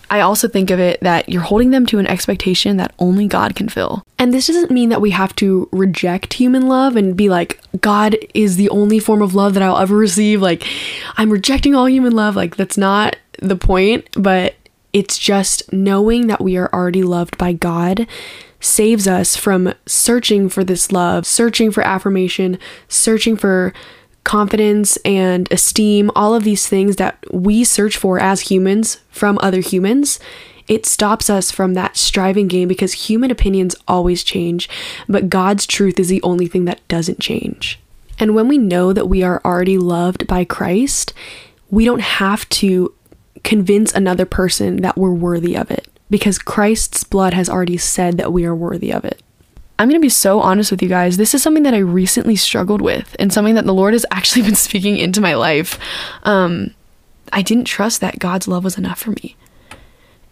I 0.09 0.21
also 0.21 0.47
think 0.47 0.71
of 0.71 0.79
it 0.79 1.01
that 1.01 1.29
you're 1.29 1.43
holding 1.43 1.73
them 1.73 1.85
to 1.87 1.99
an 1.99 2.07
expectation 2.07 2.77
that 2.77 2.95
only 3.01 3.27
God 3.27 3.57
can 3.57 3.69
fill. 3.69 4.05
And 4.19 4.33
this 4.33 4.47
doesn't 4.47 4.71
mean 4.71 4.89
that 4.91 5.01
we 5.01 5.11
have 5.11 5.35
to 5.37 5.69
reject 5.73 6.35
human 6.35 6.69
love 6.69 6.95
and 6.95 7.17
be 7.17 7.29
like, 7.29 7.61
God 7.81 8.17
is 8.33 8.57
the 8.57 8.71
only 8.71 9.01
form 9.01 9.21
of 9.21 9.35
love 9.35 9.55
that 9.55 9.65
I'll 9.65 9.79
ever 9.79 9.97
receive. 9.97 10.41
Like, 10.41 10.65
I'm 11.17 11.31
rejecting 11.31 11.75
all 11.75 11.89
human 11.89 12.13
love. 12.13 12.37
Like, 12.37 12.55
that's 12.55 12.79
not 12.79 13.17
the 13.41 13.57
point, 13.57 14.09
but 14.15 14.55
it's 14.93 15.19
just 15.19 15.73
knowing 15.73 16.27
that 16.29 16.41
we 16.41 16.57
are 16.57 16.73
already 16.73 17.03
loved 17.03 17.37
by 17.37 17.53
God 17.53 18.07
saves 18.61 19.07
us 19.07 19.37
from 19.37 19.75
searching 19.87 20.49
for 20.49 20.65
this 20.65 20.91
love, 20.91 21.27
searching 21.27 21.71
for 21.71 21.83
affirmation, 21.83 22.59
searching 22.89 23.37
for 23.37 23.73
confidence 24.25 24.97
and 25.05 25.51
esteem, 25.53 26.11
all 26.17 26.35
of 26.35 26.45
these 26.45 26.67
things 26.67 26.97
that 26.97 27.19
we 27.33 27.63
search 27.63 27.97
for 27.97 28.19
as 28.19 28.43
humans 28.43 28.99
from 29.11 29.39
other 29.41 29.61
humans. 29.61 30.19
It 30.67 30.85
stops 30.85 31.31
us 31.31 31.53
from 31.53 31.75
that 31.75 31.97
striving 31.97 32.49
game 32.49 32.67
because 32.67 32.93
human 32.93 33.31
opinions 33.31 33.77
always 33.87 34.25
change, 34.25 34.69
but 35.09 35.31
God's 35.31 35.65
truth 35.65 36.01
is 36.01 36.09
the 36.09 36.23
only 36.23 36.49
thing 36.49 36.65
that 36.65 36.87
doesn't 36.89 37.21
change. 37.21 37.79
And 38.19 38.35
when 38.35 38.49
we 38.49 38.59
know 38.59 38.93
that 38.93 39.09
we 39.09 39.23
are 39.23 39.41
already 39.45 39.79
loved 39.79 40.27
by 40.27 40.45
Christ, 40.45 41.13
we 41.71 41.85
don't 41.85 42.01
have 42.01 42.49
to 42.49 42.93
convince 43.47 43.95
another 43.95 44.27
person 44.27 44.83
that 44.83 44.99
we're 44.99 45.13
worthy 45.13 45.57
of 45.57 45.71
it 45.71 45.87
because 46.11 46.37
Christ's 46.37 47.05
blood 47.05 47.33
has 47.33 47.49
already 47.49 47.77
said 47.77 48.19
that 48.19 48.33
we 48.33 48.45
are 48.45 48.55
worthy 48.55 48.93
of 48.93 49.05
it. 49.05 49.23
I'm 49.79 49.89
going 49.89 50.01
to 50.01 50.05
be 50.05 50.09
so 50.09 50.41
honest 50.41 50.73
with 50.73 50.83
you 50.83 50.89
guys. 50.89 51.17
This 51.17 51.33
is 51.33 51.45
something 51.45 51.63
that 51.63 51.75
I 51.75 51.79
recently 51.79 52.35
struggled 52.35 52.83
with 52.83 53.15
and 53.21 53.33
something 53.33 53.55
that 53.55 53.65
the 53.65 53.73
Lord 53.73 53.95
has 53.95 54.05
actually 54.11 54.43
been 54.43 54.57
speaking 54.57 54.97
into 54.97 55.21
my 55.21 55.35
life. 55.35 55.79
Um, 56.25 56.75
I 57.33 57.43
didn't 57.43 57.67
trust 57.67 58.01
that 58.01 58.19
God's 58.19 58.49
love 58.49 58.65
was 58.65 58.77
enough 58.79 58.99
for 58.99 59.11
me. 59.11 59.37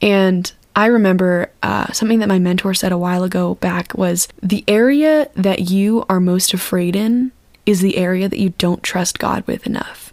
And 0.02 0.50
I 0.74 0.86
remember 0.86 1.52
uh, 1.62 1.92
something 1.92 2.18
that 2.18 2.28
my 2.28 2.40
mentor 2.40 2.74
said 2.74 2.90
a 2.90 2.98
while 2.98 3.22
ago 3.22 3.54
back 3.56 3.94
was 3.94 4.26
the 4.42 4.64
area 4.66 5.30
that 5.36 5.70
you 5.70 6.04
are 6.08 6.18
most 6.18 6.52
afraid 6.52 6.96
in 6.96 7.30
is 7.64 7.80
the 7.80 7.96
area 7.96 8.28
that 8.28 8.40
you 8.40 8.50
don't 8.58 8.82
trust 8.82 9.20
God 9.20 9.46
with 9.46 9.68
enough. 9.68 10.03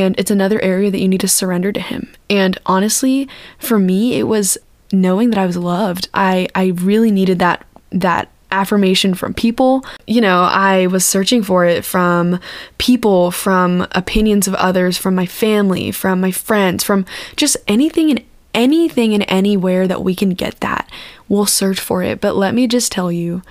And 0.00 0.18
it's 0.18 0.30
another 0.30 0.60
area 0.62 0.90
that 0.90 1.00
you 1.00 1.08
need 1.08 1.20
to 1.20 1.28
surrender 1.28 1.72
to 1.72 1.80
Him. 1.80 2.12
And 2.28 2.58
honestly, 2.66 3.28
for 3.58 3.78
me, 3.78 4.18
it 4.18 4.24
was 4.24 4.58
knowing 4.92 5.30
that 5.30 5.38
I 5.38 5.46
was 5.46 5.56
loved. 5.56 6.08
I, 6.14 6.48
I 6.54 6.66
really 6.66 7.10
needed 7.10 7.38
that 7.38 7.64
that 7.90 8.30
affirmation 8.50 9.14
from 9.14 9.34
people. 9.34 9.84
You 10.06 10.20
know, 10.20 10.42
I 10.42 10.86
was 10.86 11.04
searching 11.04 11.42
for 11.42 11.64
it 11.64 11.84
from 11.84 12.40
people, 12.78 13.30
from 13.30 13.86
opinions 13.92 14.46
of 14.46 14.54
others, 14.54 14.96
from 14.96 15.14
my 15.14 15.26
family, 15.26 15.90
from 15.90 16.20
my 16.20 16.30
friends, 16.30 16.84
from 16.84 17.04
just 17.36 17.56
anything 17.66 18.10
and 18.10 18.22
anything 18.54 19.14
and 19.14 19.24
anywhere 19.28 19.86
that 19.86 20.02
we 20.02 20.14
can 20.14 20.30
get 20.30 20.60
that. 20.60 20.88
We'll 21.28 21.46
search 21.46 21.80
for 21.80 22.02
it. 22.02 22.20
But 22.20 22.36
let 22.36 22.54
me 22.54 22.66
just 22.66 22.92
tell 22.92 23.10
you, 23.12 23.42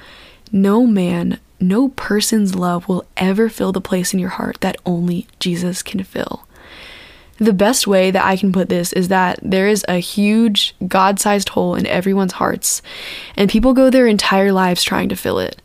no 0.52 0.88
man, 0.88 1.40
no 1.60 1.90
person's 1.90 2.56
love 2.56 2.88
will 2.88 3.06
ever 3.18 3.50
fill 3.50 3.72
the 3.72 3.82
place 3.82 4.14
in 4.14 4.20
your 4.20 4.30
heart 4.30 4.58
that 4.62 4.78
only 4.86 5.28
Jesus 5.40 5.82
can 5.82 6.04
fill. 6.04 6.48
The 7.38 7.54
best 7.54 7.86
way 7.86 8.12
that 8.12 8.24
I 8.24 8.38
can 8.38 8.54
put 8.54 8.70
this 8.70 8.94
is 8.94 9.10
that 9.10 9.40
there 9.42 9.68
is 9.68 9.84
a 9.90 10.00
huge 10.00 10.74
God 10.88 11.20
sized 11.20 11.50
hole 11.50 11.76
in 11.76 11.86
everyone's 11.86 12.34
hearts, 12.34 12.82
and 13.36 13.50
people 13.50 13.74
go 13.74 13.90
their 13.90 14.08
entire 14.08 14.54
lives 14.54 14.84
trying 14.84 15.10
to 15.10 15.16
fill 15.18 15.40
it. 15.40 15.62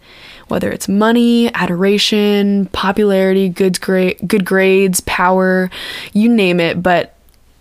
Whether 0.49 0.71
it's 0.71 0.89
money, 0.89 1.53
adoration, 1.55 2.67
popularity, 2.67 3.49
good, 3.49 3.81
gra- 3.81 4.15
good 4.15 4.45
grades, 4.45 5.01
power, 5.03 5.71
you 6.13 6.29
name 6.29 6.59
it, 6.59 6.83
but 6.83 7.15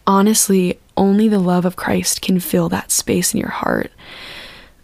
honestly, 0.08 0.80
only 0.98 1.28
the 1.28 1.38
love 1.38 1.66
of 1.66 1.76
Christ 1.76 2.24
can 2.24 2.40
fill 2.40 2.68
that 2.70 2.92
space 2.92 3.34
in 3.34 3.40
your 3.40 3.52
heart. 3.52 3.92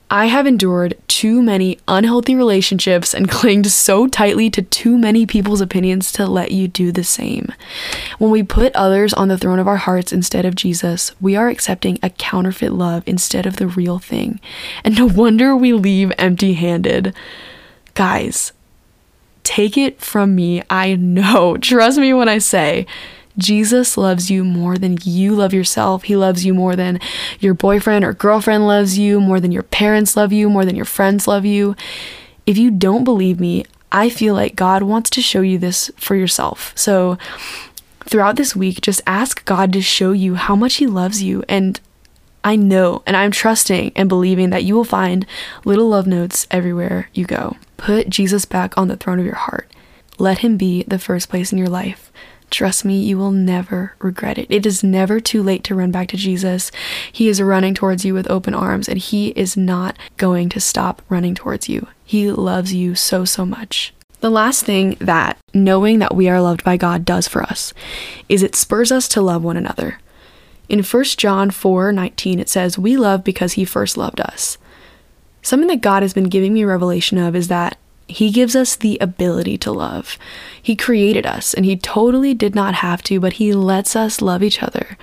I 0.09 0.25
have 0.27 0.45
endured 0.45 0.97
too 1.07 1.41
many 1.41 1.79
unhealthy 1.87 2.35
relationships 2.35 3.13
and 3.13 3.29
clinged 3.31 3.67
so 3.67 4.07
tightly 4.07 4.49
to 4.51 4.61
too 4.61 4.97
many 4.97 5.25
people's 5.25 5.61
opinions 5.61 6.11
to 6.13 6.27
let 6.27 6.51
you 6.51 6.67
do 6.67 6.91
the 6.91 7.03
same. 7.03 7.51
When 8.19 8.31
we 8.31 8.43
put 8.43 8.75
others 8.75 9.13
on 9.13 9.27
the 9.27 9.37
throne 9.37 9.59
of 9.59 9.67
our 9.67 9.77
hearts 9.77 10.13
instead 10.13 10.45
of 10.45 10.55
Jesus, 10.55 11.11
we 11.19 11.35
are 11.35 11.49
accepting 11.49 11.97
a 12.03 12.09
counterfeit 12.09 12.73
love 12.73 13.03
instead 13.05 13.45
of 13.45 13.57
the 13.57 13.67
real 13.67 13.97
thing. 13.99 14.39
And 14.83 14.97
no 14.97 15.05
wonder 15.15 15.55
we 15.55 15.73
leave 15.73 16.11
empty 16.17 16.53
handed. 16.53 17.15
Guys, 17.93 18.51
take 19.43 19.77
it 19.77 20.01
from 20.01 20.35
me. 20.35 20.61
I 20.69 20.95
know. 20.95 21.57
Trust 21.61 21.97
me 21.97 22.13
when 22.13 22.29
I 22.29 22.37
say 22.37 22.85
Jesus 23.37 23.97
loves 23.97 24.31
you 24.31 24.43
more 24.43 24.77
than 24.77 24.97
you 25.03 25.35
love 25.35 25.53
yourself. 25.53 26.03
He 26.03 26.15
loves 26.15 26.45
you 26.45 26.53
more 26.53 26.75
than 26.75 26.99
your 27.39 27.53
boyfriend 27.53 28.05
or 28.05 28.13
girlfriend 28.13 28.67
loves 28.67 28.97
you, 28.97 29.19
more 29.19 29.39
than 29.39 29.51
your 29.51 29.63
parents 29.63 30.15
love 30.15 30.31
you, 30.31 30.49
more 30.49 30.65
than 30.65 30.75
your 30.75 30.85
friends 30.85 31.27
love 31.27 31.45
you. 31.45 31.75
If 32.45 32.57
you 32.57 32.71
don't 32.71 33.03
believe 33.03 33.39
me, 33.39 33.65
I 33.91 34.09
feel 34.09 34.33
like 34.33 34.55
God 34.55 34.83
wants 34.83 35.09
to 35.11 35.21
show 35.21 35.41
you 35.41 35.57
this 35.57 35.91
for 35.97 36.15
yourself. 36.15 36.73
So, 36.75 37.17
throughout 38.01 38.35
this 38.35 38.55
week, 38.55 38.81
just 38.81 39.01
ask 39.07 39.43
God 39.45 39.73
to 39.73 39.81
show 39.81 40.11
you 40.11 40.35
how 40.35 40.55
much 40.55 40.75
He 40.75 40.87
loves 40.87 41.23
you. 41.23 41.43
And 41.47 41.79
I 42.43 42.55
know 42.55 43.01
and 43.07 43.17
I'm 43.17 43.31
trusting 43.31 43.91
and 43.95 44.07
believing 44.07 44.51
that 44.51 44.63
you 44.63 44.75
will 44.75 44.83
find 44.83 45.25
little 45.65 45.89
love 45.89 46.05
notes 46.05 46.45
everywhere 46.51 47.09
you 47.13 47.25
go. 47.25 47.57
Put 47.77 48.09
Jesus 48.09 48.45
back 48.45 48.77
on 48.77 48.87
the 48.87 48.95
throne 48.95 49.19
of 49.19 49.25
your 49.25 49.35
heart. 49.35 49.71
Let 50.19 50.39
Him 50.39 50.55
be 50.55 50.83
the 50.83 50.99
first 50.99 51.29
place 51.29 51.51
in 51.51 51.57
your 51.57 51.69
life. 51.69 52.11
Trust 52.51 52.85
me, 52.85 52.99
you 52.99 53.17
will 53.17 53.31
never 53.31 53.95
regret 53.99 54.37
it. 54.37 54.47
It 54.49 54.65
is 54.65 54.83
never 54.83 55.19
too 55.19 55.43
late 55.43 55.63
to 55.65 55.75
run 55.75 55.91
back 55.91 56.07
to 56.09 56.17
Jesus. 56.17 56.71
He 57.11 57.27
is 57.27 57.41
running 57.41 57.73
towards 57.73 58.05
you 58.05 58.13
with 58.13 58.29
open 58.29 58.53
arms, 58.53 58.87
and 58.87 58.97
He 58.97 59.29
is 59.29 59.57
not 59.57 59.97
going 60.17 60.49
to 60.49 60.59
stop 60.59 61.01
running 61.09 61.35
towards 61.35 61.67
you. 61.67 61.87
He 62.05 62.31
loves 62.31 62.73
you 62.73 62.95
so, 62.95 63.25
so 63.25 63.45
much. 63.45 63.93
The 64.21 64.29
last 64.29 64.63
thing 64.63 64.95
that 64.99 65.37
knowing 65.53 65.99
that 65.99 66.15
we 66.15 66.29
are 66.29 66.41
loved 66.41 66.63
by 66.63 66.77
God 66.77 67.05
does 67.05 67.27
for 67.27 67.43
us 67.43 67.73
is 68.29 68.41
it 68.41 68.55
spurs 68.55 68.91
us 68.91 69.07
to 69.09 69.21
love 69.21 69.43
one 69.43 69.57
another. 69.57 69.99
In 70.69 70.81
1 70.81 71.03
John 71.03 71.51
4 71.51 71.91
19, 71.91 72.39
it 72.39 72.49
says, 72.49 72.77
We 72.77 72.97
love 72.97 73.23
because 73.23 73.53
He 73.53 73.65
first 73.65 73.97
loved 73.97 74.21
us. 74.21 74.57
Something 75.41 75.67
that 75.67 75.81
God 75.81 76.01
has 76.01 76.13
been 76.13 76.29
giving 76.29 76.53
me 76.53 76.63
revelation 76.63 77.17
of 77.17 77.35
is 77.35 77.49
that 77.49 77.77
he 78.07 78.29
gives 78.29 78.55
us 78.55 78.75
the 78.75 78.97
ability 79.01 79.57
to 79.59 79.71
love. 79.71 80.17
He 80.61 80.75
created 80.75 81.25
us, 81.25 81.53
and 81.53 81.65
He 81.65 81.75
totally 81.75 82.33
did 82.33 82.53
not 82.53 82.75
have 82.75 83.01
to, 83.03 83.19
but 83.19 83.33
He 83.33 83.53
lets 83.53 83.95
us 83.95 84.21
love 84.21 84.43
each 84.43 84.61
other. 84.61 84.97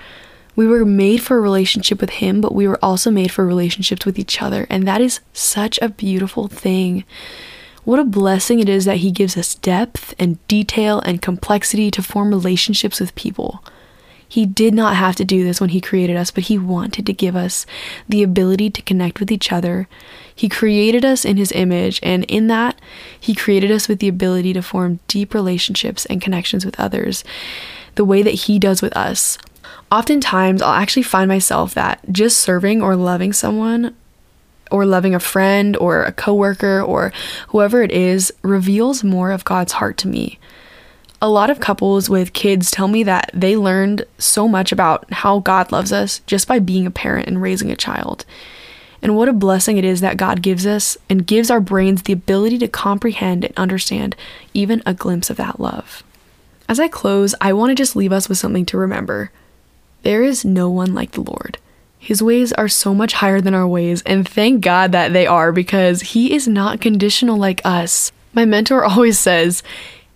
We 0.54 0.66
were 0.66 0.84
made 0.84 1.22
for 1.22 1.36
a 1.36 1.40
relationship 1.40 2.00
with 2.00 2.10
Him, 2.10 2.40
but 2.40 2.54
we 2.54 2.68
were 2.68 2.82
also 2.82 3.10
made 3.10 3.32
for 3.32 3.44
relationships 3.44 4.06
with 4.06 4.18
each 4.18 4.40
other, 4.40 4.66
and 4.70 4.86
that 4.86 5.00
is 5.00 5.20
such 5.32 5.78
a 5.82 5.88
beautiful 5.88 6.46
thing. 6.46 7.04
What 7.84 7.98
a 7.98 8.04
blessing 8.04 8.60
it 8.60 8.68
is 8.68 8.84
that 8.84 8.98
He 8.98 9.10
gives 9.10 9.36
us 9.36 9.56
depth 9.56 10.14
and 10.18 10.46
detail 10.46 11.00
and 11.00 11.20
complexity 11.20 11.90
to 11.90 12.02
form 12.02 12.30
relationships 12.30 13.00
with 13.00 13.14
people. 13.16 13.64
He 14.32 14.46
did 14.46 14.72
not 14.72 14.96
have 14.96 15.14
to 15.16 15.26
do 15.26 15.44
this 15.44 15.60
when 15.60 15.68
He 15.68 15.80
created 15.82 16.16
us, 16.16 16.30
but 16.30 16.44
He 16.44 16.56
wanted 16.56 17.04
to 17.04 17.12
give 17.12 17.36
us 17.36 17.66
the 18.08 18.22
ability 18.22 18.70
to 18.70 18.80
connect 18.80 19.20
with 19.20 19.30
each 19.30 19.52
other. 19.52 19.88
He 20.34 20.48
created 20.48 21.04
us 21.04 21.26
in 21.26 21.36
His 21.36 21.52
image, 21.52 22.00
and 22.02 22.24
in 22.24 22.46
that, 22.46 22.80
He 23.20 23.34
created 23.34 23.70
us 23.70 23.88
with 23.88 23.98
the 23.98 24.08
ability 24.08 24.54
to 24.54 24.62
form 24.62 25.00
deep 25.06 25.34
relationships 25.34 26.06
and 26.06 26.22
connections 26.22 26.64
with 26.64 26.80
others, 26.80 27.24
the 27.96 28.06
way 28.06 28.22
that 28.22 28.30
He 28.30 28.58
does 28.58 28.80
with 28.80 28.96
us. 28.96 29.36
Oftentimes, 29.90 30.62
I'll 30.62 30.80
actually 30.80 31.02
find 31.02 31.28
myself 31.28 31.74
that 31.74 32.00
just 32.10 32.40
serving 32.40 32.80
or 32.80 32.96
loving 32.96 33.34
someone 33.34 33.94
or 34.70 34.86
loving 34.86 35.14
a 35.14 35.20
friend 35.20 35.76
or 35.76 36.04
a 36.04 36.12
coworker 36.12 36.80
or 36.80 37.12
whoever 37.48 37.82
it 37.82 37.92
is 37.92 38.32
reveals 38.40 39.04
more 39.04 39.30
of 39.30 39.44
God's 39.44 39.72
heart 39.72 39.98
to 39.98 40.08
me 40.08 40.38
a 41.22 41.28
lot 41.28 41.50
of 41.50 41.60
couples 41.60 42.10
with 42.10 42.32
kids 42.32 42.68
tell 42.68 42.88
me 42.88 43.04
that 43.04 43.30
they 43.32 43.56
learned 43.56 44.04
so 44.18 44.48
much 44.48 44.72
about 44.72 45.10
how 45.12 45.38
God 45.38 45.70
loves 45.70 45.92
us 45.92 46.18
just 46.26 46.48
by 46.48 46.58
being 46.58 46.84
a 46.84 46.90
parent 46.90 47.28
and 47.28 47.40
raising 47.40 47.70
a 47.70 47.76
child. 47.76 48.24
And 49.00 49.16
what 49.16 49.28
a 49.28 49.32
blessing 49.32 49.78
it 49.78 49.84
is 49.84 50.00
that 50.00 50.16
God 50.16 50.42
gives 50.42 50.66
us 50.66 50.96
and 51.08 51.26
gives 51.26 51.48
our 51.48 51.60
brains 51.60 52.02
the 52.02 52.12
ability 52.12 52.58
to 52.58 52.68
comprehend 52.68 53.44
and 53.44 53.56
understand 53.56 54.16
even 54.52 54.82
a 54.84 54.94
glimpse 54.94 55.30
of 55.30 55.36
that 55.36 55.60
love. 55.60 56.02
As 56.68 56.80
I 56.80 56.88
close, 56.88 57.36
I 57.40 57.52
want 57.52 57.70
to 57.70 57.76
just 57.76 57.94
leave 57.94 58.12
us 58.12 58.28
with 58.28 58.38
something 58.38 58.66
to 58.66 58.76
remember. 58.76 59.30
There 60.02 60.24
is 60.24 60.44
no 60.44 60.68
one 60.68 60.92
like 60.92 61.12
the 61.12 61.20
Lord. 61.20 61.58
His 62.00 62.20
ways 62.20 62.52
are 62.54 62.68
so 62.68 62.94
much 62.94 63.12
higher 63.12 63.40
than 63.40 63.54
our 63.54 63.68
ways, 63.68 64.02
and 64.02 64.28
thank 64.28 64.60
God 64.60 64.90
that 64.90 65.12
they 65.12 65.28
are 65.28 65.52
because 65.52 66.00
He 66.00 66.34
is 66.34 66.48
not 66.48 66.80
conditional 66.80 67.36
like 67.36 67.60
us. 67.64 68.10
My 68.32 68.44
mentor 68.44 68.84
always 68.84 69.20
says, 69.20 69.62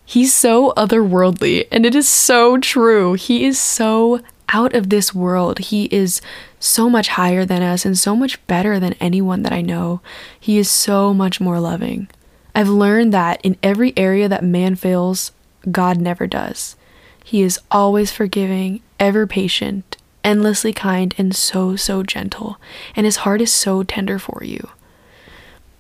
He's 0.09 0.33
so 0.33 0.73
otherworldly, 0.77 1.67
and 1.73 1.85
it 1.85 1.97
is 1.97 2.09
so 2.09 2.59
true. 2.59 3.15
He 3.15 3.45
is 3.45 3.59
so 3.59 4.21
out 4.51 4.73
of 4.73 4.89
this 4.89 5.13
world. 5.13 5.59
He 5.59 5.87
is 5.87 6.21
so 6.61 6.89
much 6.89 7.09
higher 7.09 7.45
than 7.45 7.61
us 7.61 7.85
and 7.85 7.99
so 7.99 8.15
much 8.15 8.45
better 8.47 8.79
than 8.79 8.95
anyone 8.95 9.43
that 9.43 9.53
I 9.53 9.63
know. 9.63 10.01
He 10.39 10.59
is 10.59 10.71
so 10.71 11.13
much 11.13 11.41
more 11.41 11.59
loving. 11.59 12.09
I've 12.55 12.69
learned 12.69 13.13
that 13.13 13.41
in 13.45 13.57
every 13.65 13.93
area 13.97 14.29
that 14.29 14.45
man 14.45 14.77
fails, 14.77 15.33
God 15.71 16.01
never 16.01 16.29
does. 16.29 16.77
He 17.25 17.43
is 17.43 17.59
always 17.73 18.13
forgiving, 18.13 18.83
ever 19.01 19.27
patient, 19.27 19.97
endlessly 20.23 20.73
kind, 20.73 21.15
and 21.19 21.35
so, 21.35 21.75
so 21.75 22.05
gentle, 22.05 22.59
and 22.95 23.05
his 23.05 23.17
heart 23.17 23.41
is 23.41 23.53
so 23.53 23.83
tender 23.83 24.21
for 24.21 24.45
you. 24.45 24.69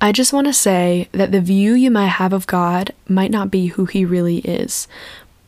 I 0.00 0.12
just 0.12 0.32
want 0.32 0.46
to 0.46 0.52
say 0.52 1.08
that 1.12 1.32
the 1.32 1.40
view 1.40 1.72
you 1.72 1.90
might 1.90 2.06
have 2.06 2.32
of 2.32 2.46
God 2.46 2.92
might 3.08 3.30
not 3.30 3.50
be 3.50 3.68
who 3.68 3.86
He 3.86 4.04
really 4.04 4.38
is, 4.38 4.86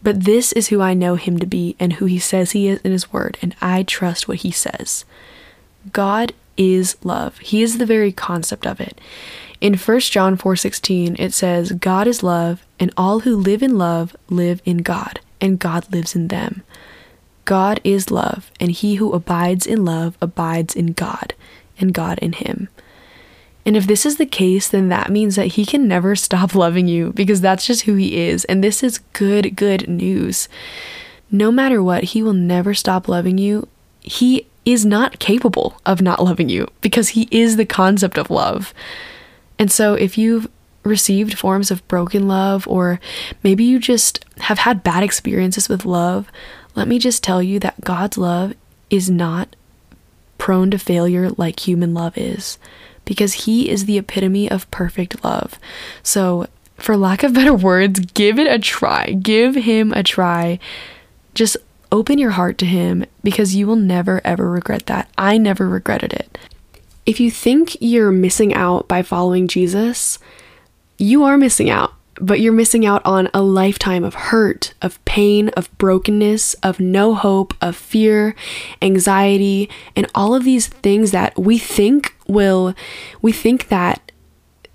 but 0.03 0.25
this 0.25 0.53
is 0.53 0.69
who 0.69 0.81
I 0.81 0.95
know 0.95 1.17
Him 1.17 1.39
to 1.39 1.47
be 1.47 1.77
and 1.79 1.95
who 1.95 2.07
He 2.07 2.19
says 2.19 2.53
He 2.53 2.69
is 2.69 2.81
in 2.81 2.93
His 2.93 3.13
Word, 3.13 3.37
and 3.43 3.55
I 3.61 3.83
trust 3.83 4.27
what 4.27 4.39
He 4.39 4.51
says. 4.51 5.05
God 5.93 6.33
is 6.57 6.97
love. 7.05 7.39
He 7.39 7.63
is 7.63 7.79
the 7.79 7.87
very 7.87 8.11
concept 8.11 8.67
of 8.67 8.81
it. 8.81 9.01
In 9.61 9.75
1 9.75 10.01
John 10.01 10.37
4:16 10.37 11.17
it 11.19 11.35
says 11.35 11.73
God 11.73 12.07
is 12.07 12.23
love 12.23 12.65
and 12.79 12.93
all 12.97 13.21
who 13.21 13.37
live 13.37 13.63
in 13.63 13.77
love 13.77 14.17
live 14.31 14.63
in 14.65 14.79
God 14.79 15.21
and 15.41 15.59
God 15.59 15.93
lives 15.93 16.15
in 16.15 16.29
them. 16.29 16.63
God 17.45 17.81
is 17.83 18.11
love, 18.11 18.51
and 18.61 18.71
he 18.71 18.97
who 18.97 19.13
abides 19.15 19.67
in 19.67 19.85
love 19.85 20.19
abides 20.21 20.77
in 20.77 20.93
God, 20.93 21.33
and 21.81 21.95
God 21.95 22.19
in 22.19 22.35
him. 22.35 22.69
And 23.67 23.77
if 23.77 23.87
this 23.87 24.07
is 24.07 24.17
the 24.17 24.27
case, 24.27 24.69
then 24.69 24.89
that 24.89 25.11
means 25.11 25.37
that 25.37 25.49
he 25.49 25.65
can 25.67 25.87
never 25.87 26.17
stop 26.17 26.55
loving 26.55 26.89
you 26.89 27.13
because 27.13 27.41
that's 27.41 27.67
just 27.67 27.83
who 27.83 27.95
he 27.95 28.29
is. 28.29 28.45
And 28.47 28.63
this 28.63 28.83
is 28.83 28.99
good, 29.13 29.57
good 29.57 29.89
news. 29.89 30.49
No 31.31 31.53
matter 31.53 31.83
what, 31.83 32.05
he 32.05 32.23
will 32.23 32.33
never 32.33 32.73
stop 32.73 33.09
loving 33.09 33.37
you. 33.37 33.69
He 34.01 34.47
is 34.65 34.85
not 34.85 35.19
capable 35.19 35.81
of 35.85 36.01
not 36.01 36.23
loving 36.23 36.49
you 36.49 36.69
because 36.81 37.11
he 37.11 37.29
is 37.31 37.57
the 37.57 37.67
concept 37.67 38.17
of 38.19 38.31
love. 38.31 38.73
And 39.59 39.71
so 39.71 39.95
if 39.95 40.17
you've 40.17 40.49
received 40.85 41.39
forms 41.39 41.71
of 41.71 41.87
broken 41.89 42.29
love, 42.29 42.67
or 42.67 43.01
maybe 43.43 43.65
you 43.65 43.79
just 43.79 44.25
have 44.39 44.59
had 44.59 44.83
bad 44.83 45.03
experiences 45.03 45.69
with 45.69 45.85
love, 45.85 46.31
let 46.75 46.89
me 46.89 46.99
just 46.99 47.23
tell 47.23 47.43
you 47.43 47.59
that 47.61 47.81
God's 47.83 48.19
love 48.19 48.55
is 48.91 49.11
not 49.11 49.55
prone 50.39 50.71
to 50.71 50.79
failure 50.79 51.31
like 51.31 51.61
human 51.67 51.93
love 51.93 52.17
is, 52.17 52.59
because 53.09 53.33
He 53.33 53.71
is 53.71 53.87
the 53.87 53.97
epitome 53.97 54.51
of 54.51 54.71
perfect 54.71 55.25
love. 55.25 55.59
So, 56.03 56.47
for 56.77 56.95
lack 56.95 57.23
of 57.23 57.33
better 57.33 57.55
words, 57.55 58.01
give 58.01 58.39
it 58.39 58.47
a 58.47 58.59
try. 58.59 59.13
Give 59.13 59.55
Him 59.55 59.93
a 59.95 60.03
try. 60.03 60.59
Just 61.35 61.57
open 61.91 62.19
your 62.19 62.33
heart 62.33 62.59
to 62.59 62.67
Him 62.67 63.07
because 63.25 63.55
you 63.57 63.67
will 63.67 63.77
never 63.77 64.21
ever 64.25 64.51
regret 64.51 64.85
that. 64.87 65.09
I 65.17 65.39
never 65.39 65.67
regretted 65.67 66.13
it. 66.13 66.37
If 67.07 67.19
you 67.19 67.31
think 67.31 67.79
you're 67.81 68.13
missing 68.13 68.53
out 68.53 68.87
by 68.87 69.01
following 69.01 69.49
Jesus, 69.49 70.19
you 70.99 71.25
are 71.25 71.39
missing 71.39 71.71
out, 71.71 71.95
but 72.21 72.41
you're 72.41 72.53
missing 72.53 72.85
out 72.85 73.01
on 73.07 73.31
a 73.33 73.41
lifetime 73.41 74.05
of 74.05 74.13
hurt, 74.13 74.75
of 74.83 75.03
pain, 75.07 75.49
of 75.51 75.71
brokenness, 75.79 76.53
of 76.63 76.79
no 76.79 77.15
hope, 77.15 77.55
of 77.63 77.75
fear, 77.75 78.35
anxiety, 78.83 79.71
and 79.97 80.07
all 80.15 80.35
of 80.35 80.45
these 80.45 80.67
things 80.67 81.11
that 81.13 81.39
we 81.39 81.57
think 81.57 82.15
will, 82.29 82.75
we 83.23 83.33
think 83.33 83.69
that 83.69 84.13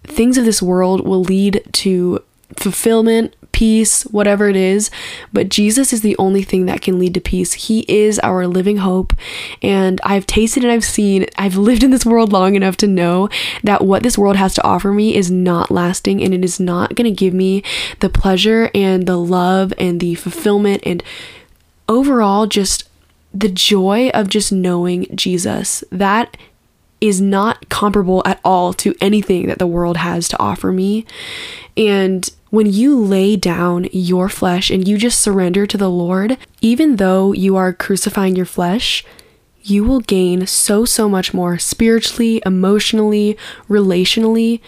things 0.04 0.38
of 0.38 0.46
this 0.46 0.62
world 0.62 1.06
will 1.08 1.22
lead 1.22 1.64
to 1.72 2.24
fulfillment, 2.58 3.36
peace, 3.52 4.04
whatever 4.04 4.50
it 4.50 4.56
is. 4.56 4.92
But 5.32 5.50
Jesus 5.50 5.94
is 5.94 6.02
the 6.02 6.18
only 6.18 6.44
thing 6.44 6.66
that 6.66 6.82
can 6.82 7.00
lead 7.00 7.14
to 7.14 7.22
peace. 7.22 7.54
He 7.54 7.86
is 7.88 8.20
our 8.20 8.48
living 8.48 8.78
hope. 8.78 9.14
And 9.62 10.02
I've 10.04 10.28
tasted 10.28 10.64
and 10.64 10.72
I've 10.72 10.84
seen, 10.84 11.26
I've 11.38 11.56
lived 11.56 11.84
in 11.84 11.92
this 11.92 12.06
world 12.06 12.34
long 12.34 12.56
enough 12.56 12.78
to 12.78 12.88
know 12.88 13.30
that 13.64 13.84
what 13.84 14.04
this 14.04 14.18
world 14.18 14.36
has 14.36 14.54
to 14.56 14.64
offer 14.64 14.92
me 14.92 15.16
is 15.16 15.32
not 15.32 15.72
lasting 15.72 16.22
and 16.22 16.34
it 16.34 16.44
is 16.44 16.60
not 16.60 16.96
going 16.96 17.06
to 17.06 17.16
give 17.16 17.34
me 17.34 17.64
the 18.00 18.10
pleasure 18.10 18.70
and 18.74 19.08
the 19.08 19.18
love 19.18 19.72
and 19.78 20.00
the 20.00 20.16
fulfillment 20.16 20.84
and 20.86 21.04
overall 21.88 22.48
just 22.48 22.90
the 23.34 23.50
joy 23.50 24.10
of 24.10 24.30
just 24.30 24.52
knowing 24.52 25.08
Jesus. 25.16 25.84
That 25.92 26.38
is 27.04 27.20
not 27.20 27.68
comparable 27.68 28.24
at 28.26 28.40
all 28.46 28.72
to 28.72 28.96
anything 29.02 29.48
that 29.48 29.60
the 29.60 29.68
world 29.68 29.98
has 29.98 30.30
to 30.30 30.40
offer 30.40 30.72
me. 30.72 31.06
And 31.76 32.30
when 32.50 32.66
you 32.66 32.98
lay 32.98 33.36
down 33.36 33.90
your 33.92 34.30
flesh 34.30 34.70
and 34.70 34.88
you 34.88 34.98
just 34.98 35.20
surrender 35.20 35.68
to 35.68 35.78
the 35.78 35.90
Lord, 35.90 36.38
even 36.62 36.96
though 36.96 37.34
you 37.34 37.58
are 37.58 37.74
crucifying 37.74 38.38
your 38.38 38.46
flesh, 38.46 39.04
you 39.62 39.84
will 39.84 40.00
gain 40.00 40.48
so, 40.48 40.86
so 40.86 41.10
much 41.10 41.34
more 41.34 41.58
spiritually, 41.60 42.42
emotionally, 42.46 43.38
relationally. 43.68 44.62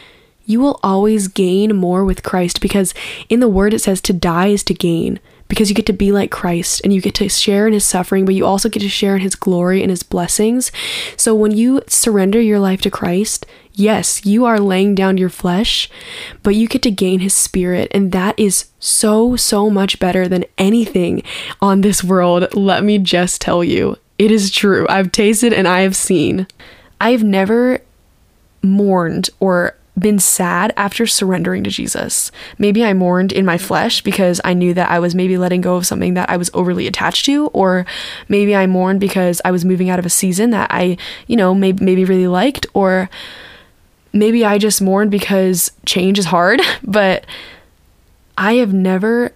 You 0.46 0.60
will 0.60 0.82
always 0.84 1.30
gain 1.30 1.74
more 1.74 2.04
with 2.04 2.22
Christ 2.22 2.60
because 2.60 2.94
in 3.30 3.40
the 3.40 3.48
word 3.48 3.74
it 3.74 3.80
says 3.80 4.02
to 4.02 4.14
die 4.14 4.48
is 4.48 4.64
to 4.66 4.74
gain 4.74 5.22
because 5.48 5.70
you 5.70 5.76
get 5.76 5.86
to 5.86 5.94
be 5.94 6.12
like 6.12 6.32
Christ 6.32 6.82
and 6.84 6.94
you 6.94 7.02
get 7.02 7.16
to 7.16 7.30
share 7.30 7.68
in 7.68 7.74
his 7.74 7.86
suffering, 7.86 8.26
but 8.26 8.36
you 8.36 8.46
also 8.46 8.70
get 8.70 8.82
to 8.82 8.90
share 8.90 9.16
in 9.16 9.22
his 9.22 9.36
glory 9.36 9.82
and 9.82 9.90
his 9.90 10.04
blessings. 10.04 10.72
So 11.18 11.36
when 11.36 11.52
you 11.52 11.82
surrender 11.88 12.42
your 12.42 12.60
life 12.60 12.82
to 12.82 12.92
Christ, 12.92 13.46
Yes, 13.78 14.26
you 14.26 14.46
are 14.46 14.58
laying 14.58 14.96
down 14.96 15.18
your 15.18 15.30
flesh, 15.30 15.90
but 16.44 16.56
you 16.56 16.66
get 16.66 16.82
to 16.84 16.92
gain 16.92 17.20
his 17.20 17.34
spirit, 17.34 17.92
and 17.92 18.14
that 18.14 18.40
is 18.40 18.70
so, 18.80 19.36
so 19.36 19.70
much 19.70 20.00
better 20.00 20.30
than 20.30 20.46
anything 20.58 21.24
on 21.62 21.82
this 21.82 22.02
world. 22.02 22.56
Let 22.56 22.86
me 22.86 23.00
just 23.00 23.42
tell 23.42 23.66
you, 23.66 23.98
it 24.18 24.32
is 24.32 24.50
true. 24.50 24.86
I've 24.88 25.12
tasted 25.12 25.52
and 25.52 25.68
I 25.68 25.82
have 25.82 25.96
seen. 25.96 26.48
I've 27.02 27.24
never 27.24 27.82
mourned 28.64 29.30
or 29.42 29.76
been 29.98 30.20
sad 30.20 30.74
after 30.76 31.08
surrendering 31.08 31.64
to 31.64 31.70
Jesus. 31.70 32.32
Maybe 32.58 32.84
I 32.84 32.94
mourned 32.94 33.32
in 33.32 33.46
my 33.46 33.58
flesh 33.58 34.02
because 34.02 34.42
I 34.44 34.54
knew 34.54 34.74
that 34.74 34.92
I 34.92 35.00
was 35.00 35.16
maybe 35.16 35.38
letting 35.38 35.62
go 35.62 35.76
of 35.76 35.88
something 35.88 36.16
that 36.16 36.30
I 36.30 36.38
was 36.38 36.52
overly 36.54 36.88
attached 36.88 37.26
to, 37.26 37.48
or 37.48 37.86
maybe 38.28 38.56
I 38.56 38.68
mourned 38.68 39.00
because 39.00 39.42
I 39.46 39.52
was 39.52 39.64
moving 39.64 39.90
out 39.90 40.00
of 40.00 40.06
a 40.06 40.10
season 40.10 40.50
that 40.52 40.70
I, 40.72 40.98
you 41.28 41.38
know, 41.38 41.54
maybe, 41.54 41.84
maybe 41.84 42.04
really 42.04 42.28
liked, 42.28 42.68
or 42.74 43.10
maybe 44.12 44.44
I 44.44 44.58
just 44.58 44.82
mourned 44.82 45.12
because 45.12 45.72
change 45.86 46.20
is 46.20 46.26
hard, 46.26 46.62
but 46.84 47.26
I 48.38 48.56
have 48.56 48.74
never 48.74 49.32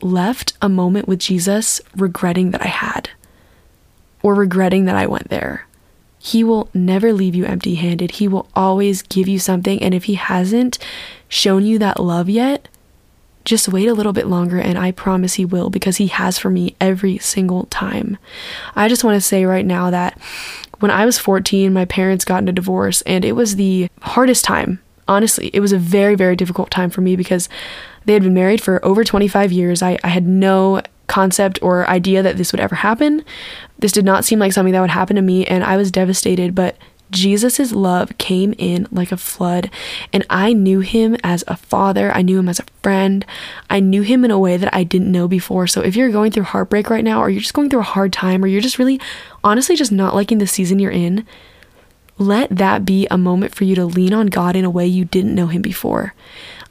left 0.00 0.52
a 0.62 0.68
moment 0.68 1.08
with 1.08 1.18
Jesus 1.18 1.80
regretting 1.96 2.52
that 2.52 2.62
I 2.62 2.68
had 2.68 3.10
or 4.22 4.34
regretting 4.34 4.84
that 4.84 4.96
I 4.96 5.06
went 5.06 5.30
there. 5.30 5.65
He 6.26 6.42
will 6.42 6.68
never 6.74 7.12
leave 7.12 7.36
you 7.36 7.44
empty 7.44 7.76
handed. 7.76 8.10
He 8.12 8.26
will 8.26 8.48
always 8.56 9.02
give 9.02 9.28
you 9.28 9.38
something. 9.38 9.80
And 9.80 9.94
if 9.94 10.04
He 10.04 10.14
hasn't 10.14 10.76
shown 11.28 11.64
you 11.64 11.78
that 11.78 12.02
love 12.02 12.28
yet, 12.28 12.66
just 13.44 13.68
wait 13.68 13.86
a 13.86 13.94
little 13.94 14.12
bit 14.12 14.26
longer 14.26 14.58
and 14.58 14.76
I 14.76 14.90
promise 14.90 15.34
He 15.34 15.44
will 15.44 15.70
because 15.70 15.98
He 15.98 16.08
has 16.08 16.36
for 16.36 16.50
me 16.50 16.74
every 16.80 17.16
single 17.18 17.66
time. 17.66 18.18
I 18.74 18.88
just 18.88 19.04
want 19.04 19.14
to 19.14 19.20
say 19.20 19.44
right 19.44 19.64
now 19.64 19.88
that 19.90 20.18
when 20.80 20.90
I 20.90 21.06
was 21.06 21.16
14, 21.16 21.72
my 21.72 21.84
parents 21.84 22.24
got 22.24 22.42
in 22.42 22.48
a 22.48 22.52
divorce, 22.52 23.02
and 23.02 23.24
it 23.24 23.32
was 23.32 23.54
the 23.54 23.88
hardest 24.02 24.44
time. 24.44 24.80
Honestly, 25.06 25.52
it 25.54 25.60
was 25.60 25.70
a 25.70 25.78
very, 25.78 26.16
very 26.16 26.34
difficult 26.34 26.72
time 26.72 26.90
for 26.90 27.02
me 27.02 27.14
because 27.14 27.48
they 28.04 28.14
had 28.14 28.24
been 28.24 28.34
married 28.34 28.60
for 28.60 28.84
over 28.84 29.04
25 29.04 29.52
years. 29.52 29.80
I, 29.80 29.96
I 30.02 30.08
had 30.08 30.26
no 30.26 30.82
concept 31.06 31.58
or 31.62 31.88
idea 31.88 32.22
that 32.22 32.36
this 32.36 32.52
would 32.52 32.60
ever 32.60 32.76
happen. 32.76 33.24
This 33.78 33.92
did 33.92 34.04
not 34.04 34.24
seem 34.24 34.38
like 34.38 34.52
something 34.52 34.72
that 34.72 34.80
would 34.80 34.90
happen 34.90 35.16
to 35.16 35.22
me, 35.22 35.46
and 35.46 35.64
I 35.64 35.76
was 35.76 35.90
devastated. 35.90 36.54
But 36.54 36.76
Jesus' 37.10 37.72
love 37.72 38.18
came 38.18 38.54
in 38.58 38.88
like 38.90 39.12
a 39.12 39.16
flood, 39.16 39.70
and 40.12 40.26
I 40.28 40.52
knew 40.52 40.80
him 40.80 41.16
as 41.22 41.44
a 41.46 41.56
father. 41.56 42.10
I 42.12 42.22
knew 42.22 42.38
him 42.38 42.48
as 42.48 42.58
a 42.58 42.66
friend. 42.82 43.24
I 43.70 43.80
knew 43.80 44.02
him 44.02 44.24
in 44.24 44.30
a 44.30 44.38
way 44.38 44.56
that 44.56 44.74
I 44.74 44.84
didn't 44.84 45.12
know 45.12 45.28
before. 45.28 45.66
So 45.66 45.80
if 45.82 45.94
you're 45.94 46.10
going 46.10 46.32
through 46.32 46.44
heartbreak 46.44 46.90
right 46.90 47.04
now, 47.04 47.20
or 47.20 47.30
you're 47.30 47.40
just 47.40 47.54
going 47.54 47.70
through 47.70 47.80
a 47.80 47.84
hard 47.84 48.12
time, 48.12 48.42
or 48.42 48.48
you're 48.48 48.60
just 48.60 48.78
really 48.78 49.00
honestly 49.44 49.76
just 49.76 49.92
not 49.92 50.14
liking 50.14 50.38
the 50.38 50.46
season 50.46 50.78
you're 50.78 50.90
in, 50.90 51.26
let 52.18 52.48
that 52.50 52.84
be 52.84 53.06
a 53.10 53.18
moment 53.18 53.54
for 53.54 53.64
you 53.64 53.74
to 53.74 53.84
lean 53.84 54.12
on 54.12 54.26
God 54.26 54.56
in 54.56 54.64
a 54.64 54.70
way 54.70 54.86
you 54.86 55.04
didn't 55.04 55.34
know 55.34 55.48
him 55.48 55.62
before. 55.62 56.14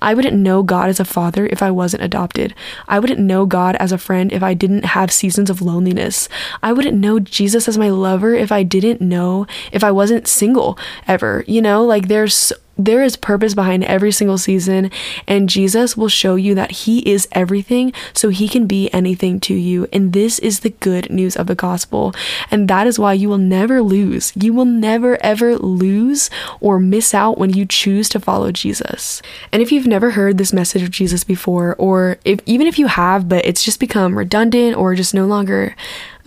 I 0.05 0.13
wouldn't 0.13 0.37
know 0.37 0.61
God 0.61 0.87
as 0.87 0.99
a 0.99 1.05
father 1.05 1.47
if 1.47 1.63
I 1.63 1.71
wasn't 1.71 2.03
adopted. 2.03 2.53
I 2.87 2.99
wouldn't 2.99 3.19
know 3.19 3.47
God 3.47 3.75
as 3.77 3.91
a 3.91 3.97
friend 3.97 4.31
if 4.31 4.43
I 4.43 4.53
didn't 4.53 4.85
have 4.85 5.11
seasons 5.11 5.49
of 5.49 5.63
loneliness. 5.63 6.29
I 6.61 6.73
wouldn't 6.73 6.95
know 6.95 7.19
Jesus 7.19 7.67
as 7.67 7.75
my 7.75 7.89
lover 7.89 8.35
if 8.35 8.51
I 8.51 8.61
didn't 8.61 9.01
know 9.01 9.47
if 9.71 9.83
I 9.83 9.89
wasn't 9.89 10.27
single 10.27 10.77
ever. 11.07 11.43
You 11.47 11.59
know, 11.59 11.83
like 11.83 12.07
there's 12.07 12.53
there 12.77 13.03
is 13.03 13.15
purpose 13.15 13.53
behind 13.53 13.83
every 13.85 14.11
single 14.11 14.37
season, 14.37 14.91
and 15.27 15.49
Jesus 15.49 15.95
will 15.95 16.09
show 16.09 16.35
you 16.35 16.55
that 16.55 16.71
He 16.71 16.99
is 17.09 17.27
everything, 17.31 17.93
so 18.13 18.29
He 18.29 18.47
can 18.47 18.67
be 18.67 18.91
anything 18.93 19.39
to 19.41 19.53
you. 19.53 19.87
And 19.93 20.13
this 20.13 20.39
is 20.39 20.59
the 20.59 20.71
good 20.71 21.09
news 21.09 21.35
of 21.35 21.47
the 21.47 21.55
gospel. 21.55 22.13
And 22.51 22.67
that 22.67 22.87
is 22.87 22.99
why 22.99 23.13
you 23.13 23.29
will 23.29 23.37
never 23.37 23.81
lose. 23.81 24.33
You 24.35 24.53
will 24.53 24.65
never, 24.65 25.21
ever 25.23 25.57
lose 25.57 26.29
or 26.59 26.79
miss 26.79 27.13
out 27.13 27.37
when 27.37 27.53
you 27.53 27.65
choose 27.65 28.09
to 28.09 28.19
follow 28.19 28.51
Jesus. 28.51 29.21
And 29.51 29.61
if 29.61 29.71
you've 29.71 29.87
never 29.87 30.11
heard 30.11 30.37
this 30.37 30.53
message 30.53 30.81
of 30.83 30.91
Jesus 30.91 31.23
before, 31.23 31.75
or 31.77 32.17
if 32.25 32.39
even 32.45 32.67
if 32.67 32.77
you 32.77 32.87
have, 32.87 33.29
but 33.29 33.45
it's 33.45 33.63
just 33.63 33.79
become 33.79 34.17
redundant 34.17 34.75
or 34.75 34.95
just 34.95 35.13
no 35.13 35.25
longer 35.25 35.75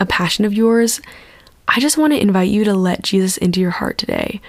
a 0.00 0.06
passion 0.06 0.44
of 0.44 0.54
yours, 0.54 1.00
I 1.66 1.80
just 1.80 1.98
want 1.98 2.14
to 2.14 2.20
invite 2.20 2.48
you 2.48 2.64
to 2.64 2.74
let 2.74 3.02
Jesus 3.02 3.36
into 3.36 3.60
your 3.60 3.72
heart 3.72 3.98
today 3.98 4.40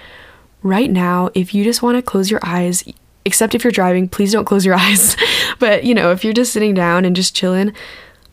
right 0.62 0.90
now, 0.90 1.30
if 1.34 1.54
you 1.54 1.64
just 1.64 1.82
want 1.82 1.96
to 1.96 2.02
close 2.02 2.30
your 2.30 2.40
eyes, 2.42 2.84
except 3.24 3.54
if 3.54 3.64
you're 3.64 3.70
driving, 3.70 4.08
please 4.08 4.32
don't 4.32 4.44
close 4.44 4.64
your 4.64 4.74
eyes. 4.78 5.16
but, 5.58 5.84
you 5.84 5.94
know, 5.94 6.10
if 6.12 6.24
you're 6.24 6.32
just 6.32 6.52
sitting 6.52 6.74
down 6.74 7.04
and 7.04 7.16
just 7.16 7.34
chilling, 7.34 7.72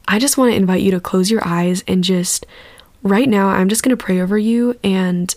I 0.07 0.19
just 0.19 0.37
want 0.37 0.51
to 0.51 0.57
invite 0.57 0.81
you 0.81 0.91
to 0.91 0.99
close 0.99 1.29
your 1.29 1.45
eyes 1.45 1.83
and 1.87 2.03
just 2.03 2.45
right 3.03 3.27
now, 3.27 3.49
I'm 3.49 3.69
just 3.69 3.83
going 3.83 3.95
to 3.95 4.03
pray 4.03 4.21
over 4.21 4.37
you 4.37 4.77
and 4.83 5.33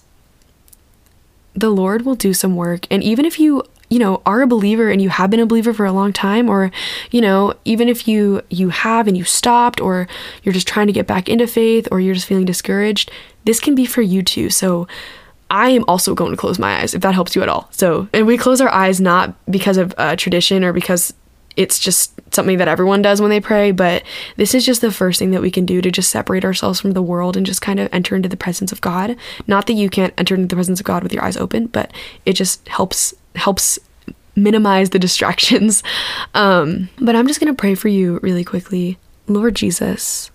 the 1.55 1.71
Lord 1.71 2.03
will 2.03 2.15
do 2.15 2.33
some 2.33 2.57
work. 2.57 2.87
And 2.91 3.03
even 3.03 3.25
if 3.25 3.39
you 3.39 3.65
you 3.91 3.99
know 3.99 4.23
are 4.25 4.41
a 4.41 4.47
believer 4.47 4.89
and 4.89 5.03
you 5.03 5.09
have 5.09 5.31
been 5.31 5.41
a 5.41 5.47
believer 5.47 5.75
for 5.75 5.85
a 5.85 5.93
long 5.93 6.13
time 6.13 6.49
or 6.49 6.71
you 7.11 7.21
know 7.21 7.53
even 7.65 7.89
if 7.89 8.07
you 8.07 8.41
you 8.49 8.69
have 8.69 9.09
and 9.09 9.19
you 9.19 9.25
stopped 9.25 9.81
or 9.81 10.07
you're 10.43 10.53
just 10.53 10.69
trying 10.69 10.87
to 10.87 10.93
get 10.93 11.09
back 11.09 11.29
into 11.29 11.47
faith 11.47 11.89
or 11.91 12.01
you're 12.01 12.15
just 12.15 12.27
feeling 12.27 12.45
discouraged 12.45 13.11
this 13.45 13.59
can 13.59 13.75
be 13.75 13.85
for 13.85 14.01
you 14.01 14.23
too 14.23 14.49
so 14.49 14.87
I 15.51 15.71
am 15.71 15.85
also 15.89 16.15
going 16.15 16.31
to 16.31 16.37
close 16.37 16.59
my 16.59 16.81
eyes 16.81 16.95
if 16.95 17.03
that 17.03 17.15
helps 17.15 17.35
you 17.35 17.43
at 17.43 17.49
all. 17.49 17.69
So, 17.73 18.09
and 18.13 18.27
we 18.27 18.39
close 18.39 18.61
our 18.61 18.69
eyes 18.69 19.01
not 19.01 19.35
because 19.51 19.77
of 19.77 19.93
uh, 19.99 20.17
tradition 20.17 20.65
or 20.65 20.73
because 20.73 21.13
it's 21.57 21.79
just 21.79 22.19
something 22.33 22.59
that 22.59 22.69
everyone 22.69 23.03
does 23.03 23.21
when 23.21 23.31
they 23.31 23.41
pray, 23.41 23.73
but 23.73 24.05
this 24.37 24.55
is 24.55 24.65
just 24.65 24.81
the 24.81 24.93
first 24.93 25.19
thing 25.19 25.33
that 25.33 25.43
we 25.43 25.51
can 25.51 25.67
do 25.67 25.83
to 25.83 25.91
just 25.91 26.11
separate 26.11 26.45
ourselves 26.45 26.81
from 26.81 26.93
the 26.93 27.03
world 27.03 27.37
and 27.37 27.45
just 27.45 27.61
kind 27.61 27.81
of 27.81 27.89
enter 27.93 28.15
into 28.15 28.29
the 28.29 28.37
presence 28.37 28.71
of 28.71 28.81
God. 28.81 29.17
Not 29.47 29.67
that 29.67 29.75
you 29.75 29.91
can't 29.91 30.15
enter 30.17 30.35
into 30.35 30.47
the 30.47 30.57
presence 30.57 30.81
of 30.81 30.87
God 30.87 31.03
with 31.03 31.13
your 31.13 31.25
eyes 31.25 31.37
open, 31.37 31.67
but 31.67 31.93
it 32.25 32.35
just 32.35 32.67
helps 32.69 33.13
helps 33.35 33.79
minimize 34.37 34.91
the 34.91 34.99
distractions. 34.99 35.83
Um, 36.33 36.89
but 37.01 37.17
I'm 37.17 37.27
just 37.27 37.41
going 37.41 37.53
to 37.53 37.61
pray 37.61 37.75
for 37.75 37.89
you 37.89 38.21
really 38.23 38.45
quickly. 38.45 38.99
Lord 39.27 39.57
Jesus, 39.57 40.31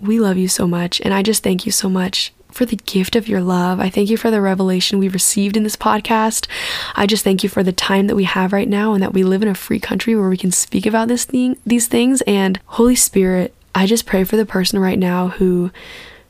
we 0.00 0.20
love 0.20 0.36
you 0.36 0.46
so 0.46 0.68
much, 0.68 1.00
and 1.00 1.12
I 1.12 1.22
just 1.22 1.42
thank 1.42 1.66
you 1.66 1.72
so 1.72 1.88
much 1.88 2.32
for 2.54 2.64
the 2.64 2.76
gift 2.76 3.16
of 3.16 3.28
your 3.28 3.40
love. 3.40 3.80
I 3.80 3.90
thank 3.90 4.08
you 4.08 4.16
for 4.16 4.30
the 4.30 4.40
revelation 4.40 4.98
we 4.98 5.08
received 5.08 5.56
in 5.56 5.64
this 5.64 5.76
podcast. 5.76 6.46
I 6.94 7.06
just 7.06 7.24
thank 7.24 7.42
you 7.42 7.48
for 7.48 7.62
the 7.62 7.72
time 7.72 8.06
that 8.06 8.16
we 8.16 8.24
have 8.24 8.52
right 8.52 8.68
now 8.68 8.94
and 8.94 9.02
that 9.02 9.12
we 9.12 9.24
live 9.24 9.42
in 9.42 9.48
a 9.48 9.54
free 9.54 9.80
country 9.80 10.14
where 10.14 10.28
we 10.28 10.36
can 10.36 10.52
speak 10.52 10.86
about 10.86 11.08
this 11.08 11.24
thing, 11.24 11.58
these 11.66 11.88
things. 11.88 12.22
And 12.22 12.60
Holy 12.66 12.94
Spirit, 12.94 13.52
I 13.74 13.86
just 13.86 14.06
pray 14.06 14.22
for 14.22 14.36
the 14.36 14.46
person 14.46 14.78
right 14.78 14.98
now 14.98 15.28
who 15.28 15.72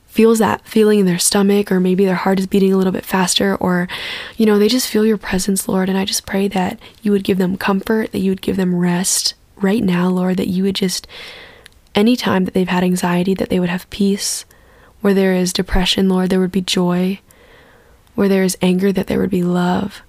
feels 0.07 0.39
that 0.39 0.67
feeling 0.67 1.01
in 1.01 1.07
their 1.07 1.19
stomach 1.19 1.71
or 1.71 1.79
maybe 1.79 2.07
their 2.07 2.15
heart 2.15 2.39
is 2.39 2.47
beating 2.47 2.73
a 2.73 2.77
little 2.77 2.93
bit 2.93 3.05
faster 3.05 3.57
or 3.57 3.89
you 4.37 4.47
know 4.47 4.61
they 4.61 4.69
just 4.69 4.89
feel 4.89 5.05
your 5.05 5.19
presence 5.19 5.67
lord 5.67 5.89
and 5.89 5.99
i 5.99 6.05
just 6.05 6.25
pray 6.25 6.47
that 6.47 6.79
you 7.03 7.11
would 7.11 7.25
give 7.25 7.37
them 7.37 7.57
comfort 7.57 8.13
that 8.13 8.21
you 8.21 8.31
would 8.31 8.41
give 8.41 8.57
them 8.57 8.77
rest 8.77 9.35
right 9.57 9.83
now 9.83 10.09
lord 10.09 10.37
that 10.37 10.47
you 10.47 10.63
would 10.63 10.77
just 10.77 11.09
anytime 11.97 12.45
that 12.45 12.55
they've 12.55 12.69
had 12.69 12.85
anxiety 12.85 13.35
that 13.35 13.49
they 13.49 13.59
would 13.59 13.69
have 13.69 13.91
peace 13.91 14.45
where 15.05 15.13
there 15.13 15.35
is 15.35 15.53
depression, 15.53 16.09
Lord, 16.09 16.31
there 16.31 16.41
would 16.41 16.51
be 16.51 16.63
joy. 16.63 17.21
Where 18.15 18.27
there 18.27 18.43
is 18.43 18.57
anger, 18.63 18.91
that 18.91 19.07
there 19.07 19.19
would 19.19 19.29
be 19.29 19.43
love. 19.43 20.01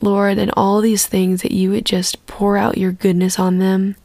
Lord, 0.00 0.38
and 0.38 0.50
all 0.56 0.80
these 0.80 1.06
things 1.06 1.42
that 1.42 1.52
you 1.52 1.68
would 1.72 1.84
just 1.84 2.26
pour 2.26 2.56
out 2.56 2.78
your 2.78 2.90
goodness 2.90 3.38
on 3.38 3.58
them. 3.58 3.96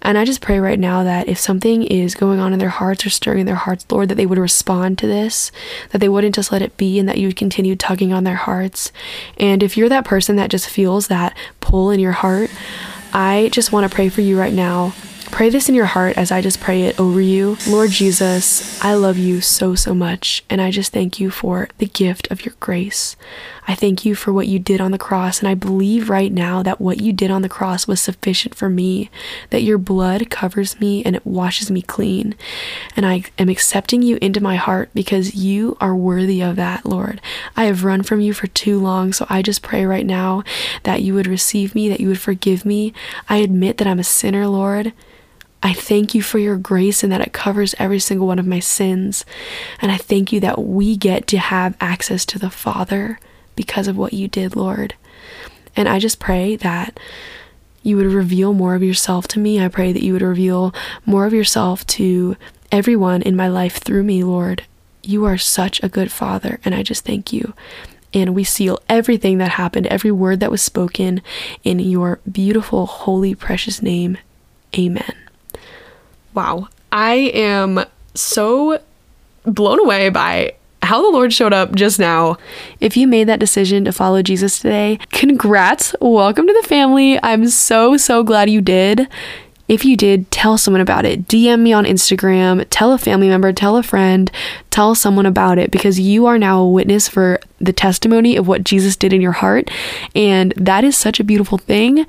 And 0.00 0.16
I 0.16 0.24
just 0.24 0.40
pray 0.40 0.58
right 0.58 0.78
now 0.78 1.04
that 1.04 1.28
if 1.28 1.38
something 1.38 1.82
is 1.82 2.14
going 2.14 2.40
on 2.40 2.54
in 2.54 2.58
their 2.58 2.70
hearts 2.70 3.04
or 3.04 3.10
stirring 3.10 3.40
in 3.40 3.46
their 3.46 3.56
hearts, 3.56 3.84
Lord, 3.90 4.08
that 4.08 4.14
they 4.14 4.24
would 4.24 4.38
respond 4.38 4.96
to 4.98 5.06
this, 5.06 5.52
that 5.90 5.98
they 5.98 6.08
wouldn't 6.08 6.36
just 6.36 6.50
let 6.50 6.62
it 6.62 6.78
be, 6.78 6.98
and 6.98 7.06
that 7.06 7.18
you 7.18 7.28
would 7.28 7.36
continue 7.36 7.76
tugging 7.76 8.10
on 8.10 8.24
their 8.24 8.36
hearts. 8.36 8.90
And 9.36 9.62
if 9.62 9.76
you're 9.76 9.90
that 9.90 10.06
person 10.06 10.36
that 10.36 10.50
just 10.50 10.70
feels 10.70 11.08
that 11.08 11.36
pull 11.60 11.90
in 11.90 12.00
your 12.00 12.12
heart, 12.12 12.48
I 13.12 13.50
just 13.52 13.70
want 13.70 13.86
to 13.86 13.94
pray 13.94 14.08
for 14.08 14.22
you 14.22 14.40
right 14.40 14.54
now 14.54 14.94
Pray 15.30 15.50
this 15.50 15.68
in 15.68 15.74
your 15.76 15.86
heart 15.86 16.18
as 16.18 16.32
I 16.32 16.40
just 16.40 16.58
pray 16.60 16.82
it 16.82 16.98
over 16.98 17.20
you. 17.20 17.56
Lord 17.68 17.90
Jesus, 17.90 18.82
I 18.82 18.94
love 18.94 19.16
you 19.16 19.40
so, 19.40 19.76
so 19.76 19.94
much, 19.94 20.42
and 20.50 20.60
I 20.60 20.72
just 20.72 20.92
thank 20.92 21.20
you 21.20 21.30
for 21.30 21.68
the 21.78 21.86
gift 21.86 22.28
of 22.32 22.44
your 22.44 22.56
grace. 22.58 23.14
I 23.68 23.76
thank 23.76 24.04
you 24.04 24.16
for 24.16 24.32
what 24.32 24.48
you 24.48 24.58
did 24.58 24.80
on 24.80 24.90
the 24.90 24.98
cross, 24.98 25.38
and 25.38 25.46
I 25.46 25.54
believe 25.54 26.10
right 26.10 26.32
now 26.32 26.64
that 26.64 26.80
what 26.80 27.00
you 27.00 27.12
did 27.12 27.30
on 27.30 27.42
the 27.42 27.48
cross 27.48 27.86
was 27.86 28.00
sufficient 28.00 28.56
for 28.56 28.68
me, 28.68 29.10
that 29.50 29.62
your 29.62 29.78
blood 29.78 30.28
covers 30.28 30.80
me 30.80 31.04
and 31.04 31.14
it 31.14 31.24
washes 31.24 31.70
me 31.70 31.82
clean. 31.82 32.34
And 32.96 33.06
I 33.06 33.22
am 33.38 33.48
accepting 33.48 34.02
you 34.02 34.18
into 34.20 34.40
my 34.40 34.56
heart 34.56 34.90
because 34.92 35.36
you 35.36 35.76
are 35.80 35.94
worthy 35.94 36.42
of 36.42 36.56
that, 36.56 36.84
Lord. 36.84 37.20
I 37.56 37.66
have 37.66 37.84
run 37.84 38.02
from 38.02 38.20
you 38.20 38.32
for 38.32 38.48
too 38.48 38.80
long, 38.80 39.12
so 39.12 39.24
I 39.28 39.42
just 39.42 39.62
pray 39.62 39.84
right 39.84 40.06
now 40.06 40.42
that 40.82 41.02
you 41.02 41.14
would 41.14 41.28
receive 41.28 41.76
me, 41.76 41.88
that 41.90 42.00
you 42.00 42.08
would 42.08 42.20
forgive 42.20 42.64
me. 42.64 42.92
I 43.28 43.36
admit 43.36 43.76
that 43.76 43.86
I'm 43.86 44.00
a 44.00 44.04
sinner, 44.04 44.48
Lord. 44.48 44.92
I 45.62 45.72
thank 45.72 46.14
you 46.14 46.22
for 46.22 46.38
your 46.38 46.56
grace 46.56 47.02
and 47.02 47.10
that 47.12 47.20
it 47.20 47.32
covers 47.32 47.74
every 47.78 47.98
single 47.98 48.26
one 48.26 48.38
of 48.38 48.46
my 48.46 48.60
sins. 48.60 49.24
And 49.80 49.90
I 49.90 49.96
thank 49.96 50.32
you 50.32 50.40
that 50.40 50.62
we 50.62 50.96
get 50.96 51.26
to 51.28 51.38
have 51.38 51.76
access 51.80 52.24
to 52.26 52.38
the 52.38 52.50
Father 52.50 53.18
because 53.56 53.88
of 53.88 53.96
what 53.96 54.12
you 54.12 54.28
did, 54.28 54.54
Lord. 54.54 54.94
And 55.74 55.88
I 55.88 55.98
just 55.98 56.20
pray 56.20 56.56
that 56.56 56.98
you 57.82 57.96
would 57.96 58.06
reveal 58.06 58.52
more 58.52 58.74
of 58.74 58.82
yourself 58.82 59.26
to 59.28 59.40
me. 59.40 59.62
I 59.62 59.68
pray 59.68 59.92
that 59.92 60.02
you 60.02 60.12
would 60.12 60.22
reveal 60.22 60.74
more 61.04 61.26
of 61.26 61.32
yourself 61.32 61.86
to 61.88 62.36
everyone 62.70 63.22
in 63.22 63.34
my 63.36 63.48
life 63.48 63.78
through 63.78 64.04
me, 64.04 64.22
Lord. 64.22 64.64
You 65.02 65.24
are 65.24 65.38
such 65.38 65.82
a 65.82 65.88
good 65.88 66.12
Father, 66.12 66.60
and 66.64 66.74
I 66.74 66.82
just 66.82 67.04
thank 67.04 67.32
you. 67.32 67.54
And 68.14 68.34
we 68.34 68.44
seal 68.44 68.80
everything 68.88 69.38
that 69.38 69.52
happened, 69.52 69.86
every 69.86 70.10
word 70.12 70.40
that 70.40 70.50
was 70.50 70.62
spoken 70.62 71.22
in 71.64 71.78
your 71.78 72.20
beautiful, 72.30 72.86
holy, 72.86 73.34
precious 73.34 73.82
name. 73.82 74.18
Amen. 74.76 75.27
Wow. 76.38 76.68
I 76.92 77.32
am 77.34 77.84
so 78.14 78.80
blown 79.42 79.80
away 79.80 80.08
by 80.08 80.52
how 80.84 81.02
the 81.02 81.08
Lord 81.08 81.32
showed 81.32 81.52
up 81.52 81.74
just 81.74 81.98
now. 81.98 82.38
If 82.78 82.96
you 82.96 83.08
made 83.08 83.24
that 83.24 83.40
decision 83.40 83.84
to 83.86 83.92
follow 83.92 84.22
Jesus 84.22 84.60
today, 84.60 85.00
congrats. 85.10 85.96
Welcome 86.00 86.46
to 86.46 86.52
the 86.62 86.68
family. 86.68 87.18
I'm 87.24 87.48
so, 87.48 87.96
so 87.96 88.22
glad 88.22 88.50
you 88.50 88.60
did. 88.60 89.08
If 89.66 89.84
you 89.84 89.96
did, 89.96 90.30
tell 90.30 90.56
someone 90.56 90.80
about 90.80 91.04
it. 91.04 91.26
DM 91.26 91.62
me 91.62 91.72
on 91.72 91.84
Instagram, 91.84 92.64
tell 92.70 92.92
a 92.92 92.98
family 92.98 93.28
member, 93.28 93.52
tell 93.52 93.76
a 93.76 93.82
friend, 93.82 94.30
tell 94.70 94.94
someone 94.94 95.26
about 95.26 95.58
it 95.58 95.72
because 95.72 95.98
you 95.98 96.26
are 96.26 96.38
now 96.38 96.60
a 96.60 96.70
witness 96.70 97.08
for 97.08 97.40
the 97.58 97.72
testimony 97.72 98.36
of 98.36 98.46
what 98.46 98.62
Jesus 98.62 98.94
did 98.94 99.12
in 99.12 99.20
your 99.20 99.32
heart. 99.32 99.72
And 100.14 100.52
that 100.56 100.84
is 100.84 100.96
such 100.96 101.18
a 101.18 101.24
beautiful 101.24 101.58
thing. 101.58 102.06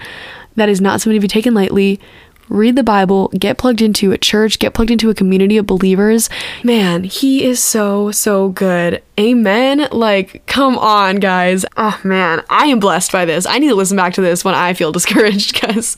That 0.56 0.70
is 0.70 0.82
not 0.82 1.02
something 1.02 1.20
to 1.20 1.24
be 1.24 1.28
taken 1.28 1.56
lightly 1.56 2.00
read 2.50 2.76
the 2.76 2.84
Bible, 2.84 3.30
get 3.30 3.58
plugged 3.58 3.82
into 3.82 4.12
a 4.12 4.18
church, 4.18 4.60
get 4.60 4.74
plugged 4.74 4.92
into 4.92 5.10
a 5.10 5.14
community 5.14 5.58
of 5.58 5.66
believers. 5.66 6.30
Man, 6.64 7.04
he 7.04 7.46
is 7.46 7.62
so, 7.64 8.12
so 8.12 8.50
good. 8.50 9.02
Amen. 9.20 9.88
Like, 9.92 10.46
come 10.48 10.78
on, 10.78 11.18
guys. 11.18 11.66
Oh, 11.78 12.00
man, 12.04 12.44
I 12.50 12.66
am 12.66 12.80
blessed 12.80 13.12
by 13.12 13.26
this. 13.26 13.46
I 13.46 13.60
need 13.60 13.70
to 13.70 13.76
listen 13.76 13.98
back 13.98 14.14
to 14.16 14.22
this 14.22 14.44
when 14.44 14.56
I 14.56 14.74
feel 14.74 14.92
discouraged 15.00 15.54
because, 15.54 15.96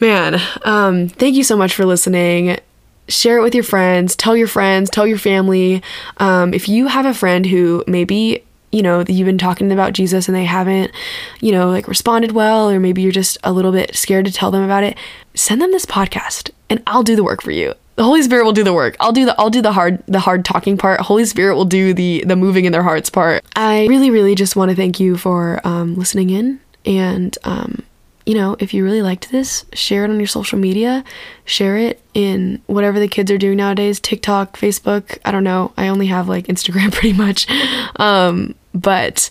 man, 0.00 0.40
um, 0.62 1.08
thank 1.08 1.34
you 1.34 1.44
so 1.44 1.56
much 1.56 1.74
for 1.74 1.84
listening 1.84 2.58
share 3.06 3.36
it 3.36 3.42
with 3.42 3.54
your 3.54 3.62
friends 3.62 4.16
tell 4.16 4.34
your 4.34 4.48
friends 4.48 4.88
tell 4.88 5.06
your 5.06 5.18
family 5.18 5.82
um, 6.16 6.54
if 6.54 6.70
you 6.70 6.86
have 6.86 7.04
a 7.04 7.12
friend 7.12 7.44
who 7.44 7.84
maybe 7.86 8.42
you 8.74 8.82
know, 8.82 9.04
you've 9.06 9.26
been 9.26 9.38
talking 9.38 9.70
about 9.70 9.92
Jesus 9.92 10.26
and 10.26 10.36
they 10.36 10.44
haven't, 10.44 10.90
you 11.40 11.52
know, 11.52 11.70
like 11.70 11.86
responded 11.86 12.32
well, 12.32 12.68
or 12.68 12.80
maybe 12.80 13.02
you're 13.02 13.12
just 13.12 13.38
a 13.44 13.52
little 13.52 13.70
bit 13.70 13.94
scared 13.94 14.24
to 14.24 14.32
tell 14.32 14.50
them 14.50 14.64
about 14.64 14.82
it, 14.82 14.98
send 15.34 15.62
them 15.62 15.70
this 15.70 15.86
podcast 15.86 16.50
and 16.68 16.82
I'll 16.84 17.04
do 17.04 17.14
the 17.14 17.22
work 17.22 17.40
for 17.40 17.52
you. 17.52 17.74
The 17.94 18.02
Holy 18.02 18.20
Spirit 18.22 18.44
will 18.44 18.52
do 18.52 18.64
the 18.64 18.72
work. 18.72 18.96
I'll 18.98 19.12
do 19.12 19.24
the 19.24 19.40
I'll 19.40 19.50
do 19.50 19.62
the 19.62 19.72
hard 19.72 20.02
the 20.08 20.18
hard 20.18 20.44
talking 20.44 20.76
part. 20.76 21.00
Holy 21.00 21.24
Spirit 21.24 21.54
will 21.54 21.64
do 21.64 21.94
the 21.94 22.24
the 22.26 22.34
moving 22.34 22.64
in 22.64 22.72
their 22.72 22.82
hearts 22.82 23.08
part. 23.08 23.44
I 23.54 23.86
really 23.86 24.10
really 24.10 24.34
just 24.34 24.56
want 24.56 24.70
to 24.72 24.76
thank 24.76 24.98
you 24.98 25.16
for 25.16 25.60
um, 25.62 25.94
listening 25.94 26.30
in 26.30 26.58
and 26.84 27.38
um, 27.44 27.84
you 28.26 28.34
know, 28.34 28.56
if 28.58 28.72
you 28.72 28.82
really 28.82 29.02
liked 29.02 29.30
this, 29.30 29.66
share 29.74 30.04
it 30.04 30.10
on 30.10 30.18
your 30.18 30.26
social 30.26 30.58
media, 30.58 31.04
share 31.44 31.76
it 31.76 32.00
in 32.14 32.62
whatever 32.66 32.98
the 32.98 33.06
kids 33.06 33.30
are 33.30 33.38
doing 33.38 33.58
nowadays 33.58 34.00
TikTok, 34.00 34.56
Facebook. 34.56 35.18
I 35.24 35.30
don't 35.30 35.44
know. 35.44 35.72
I 35.76 35.88
only 35.88 36.06
have 36.06 36.28
like 36.28 36.46
Instagram 36.46 36.90
pretty 36.92 37.12
much. 37.12 37.46
Um, 37.96 38.56
but 38.74 39.30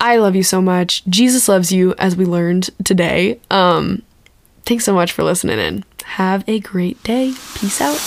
I 0.00 0.16
love 0.16 0.36
you 0.36 0.42
so 0.42 0.60
much. 0.60 1.04
Jesus 1.06 1.48
loves 1.48 1.72
you, 1.72 1.94
as 1.98 2.16
we 2.16 2.24
learned 2.24 2.70
today. 2.84 3.40
Um, 3.50 4.02
thanks 4.66 4.84
so 4.84 4.94
much 4.94 5.12
for 5.12 5.22
listening 5.22 5.58
in. 5.58 5.84
Have 6.04 6.44
a 6.48 6.60
great 6.60 7.02
day. 7.02 7.34
Peace 7.54 7.80
out. 7.80 7.98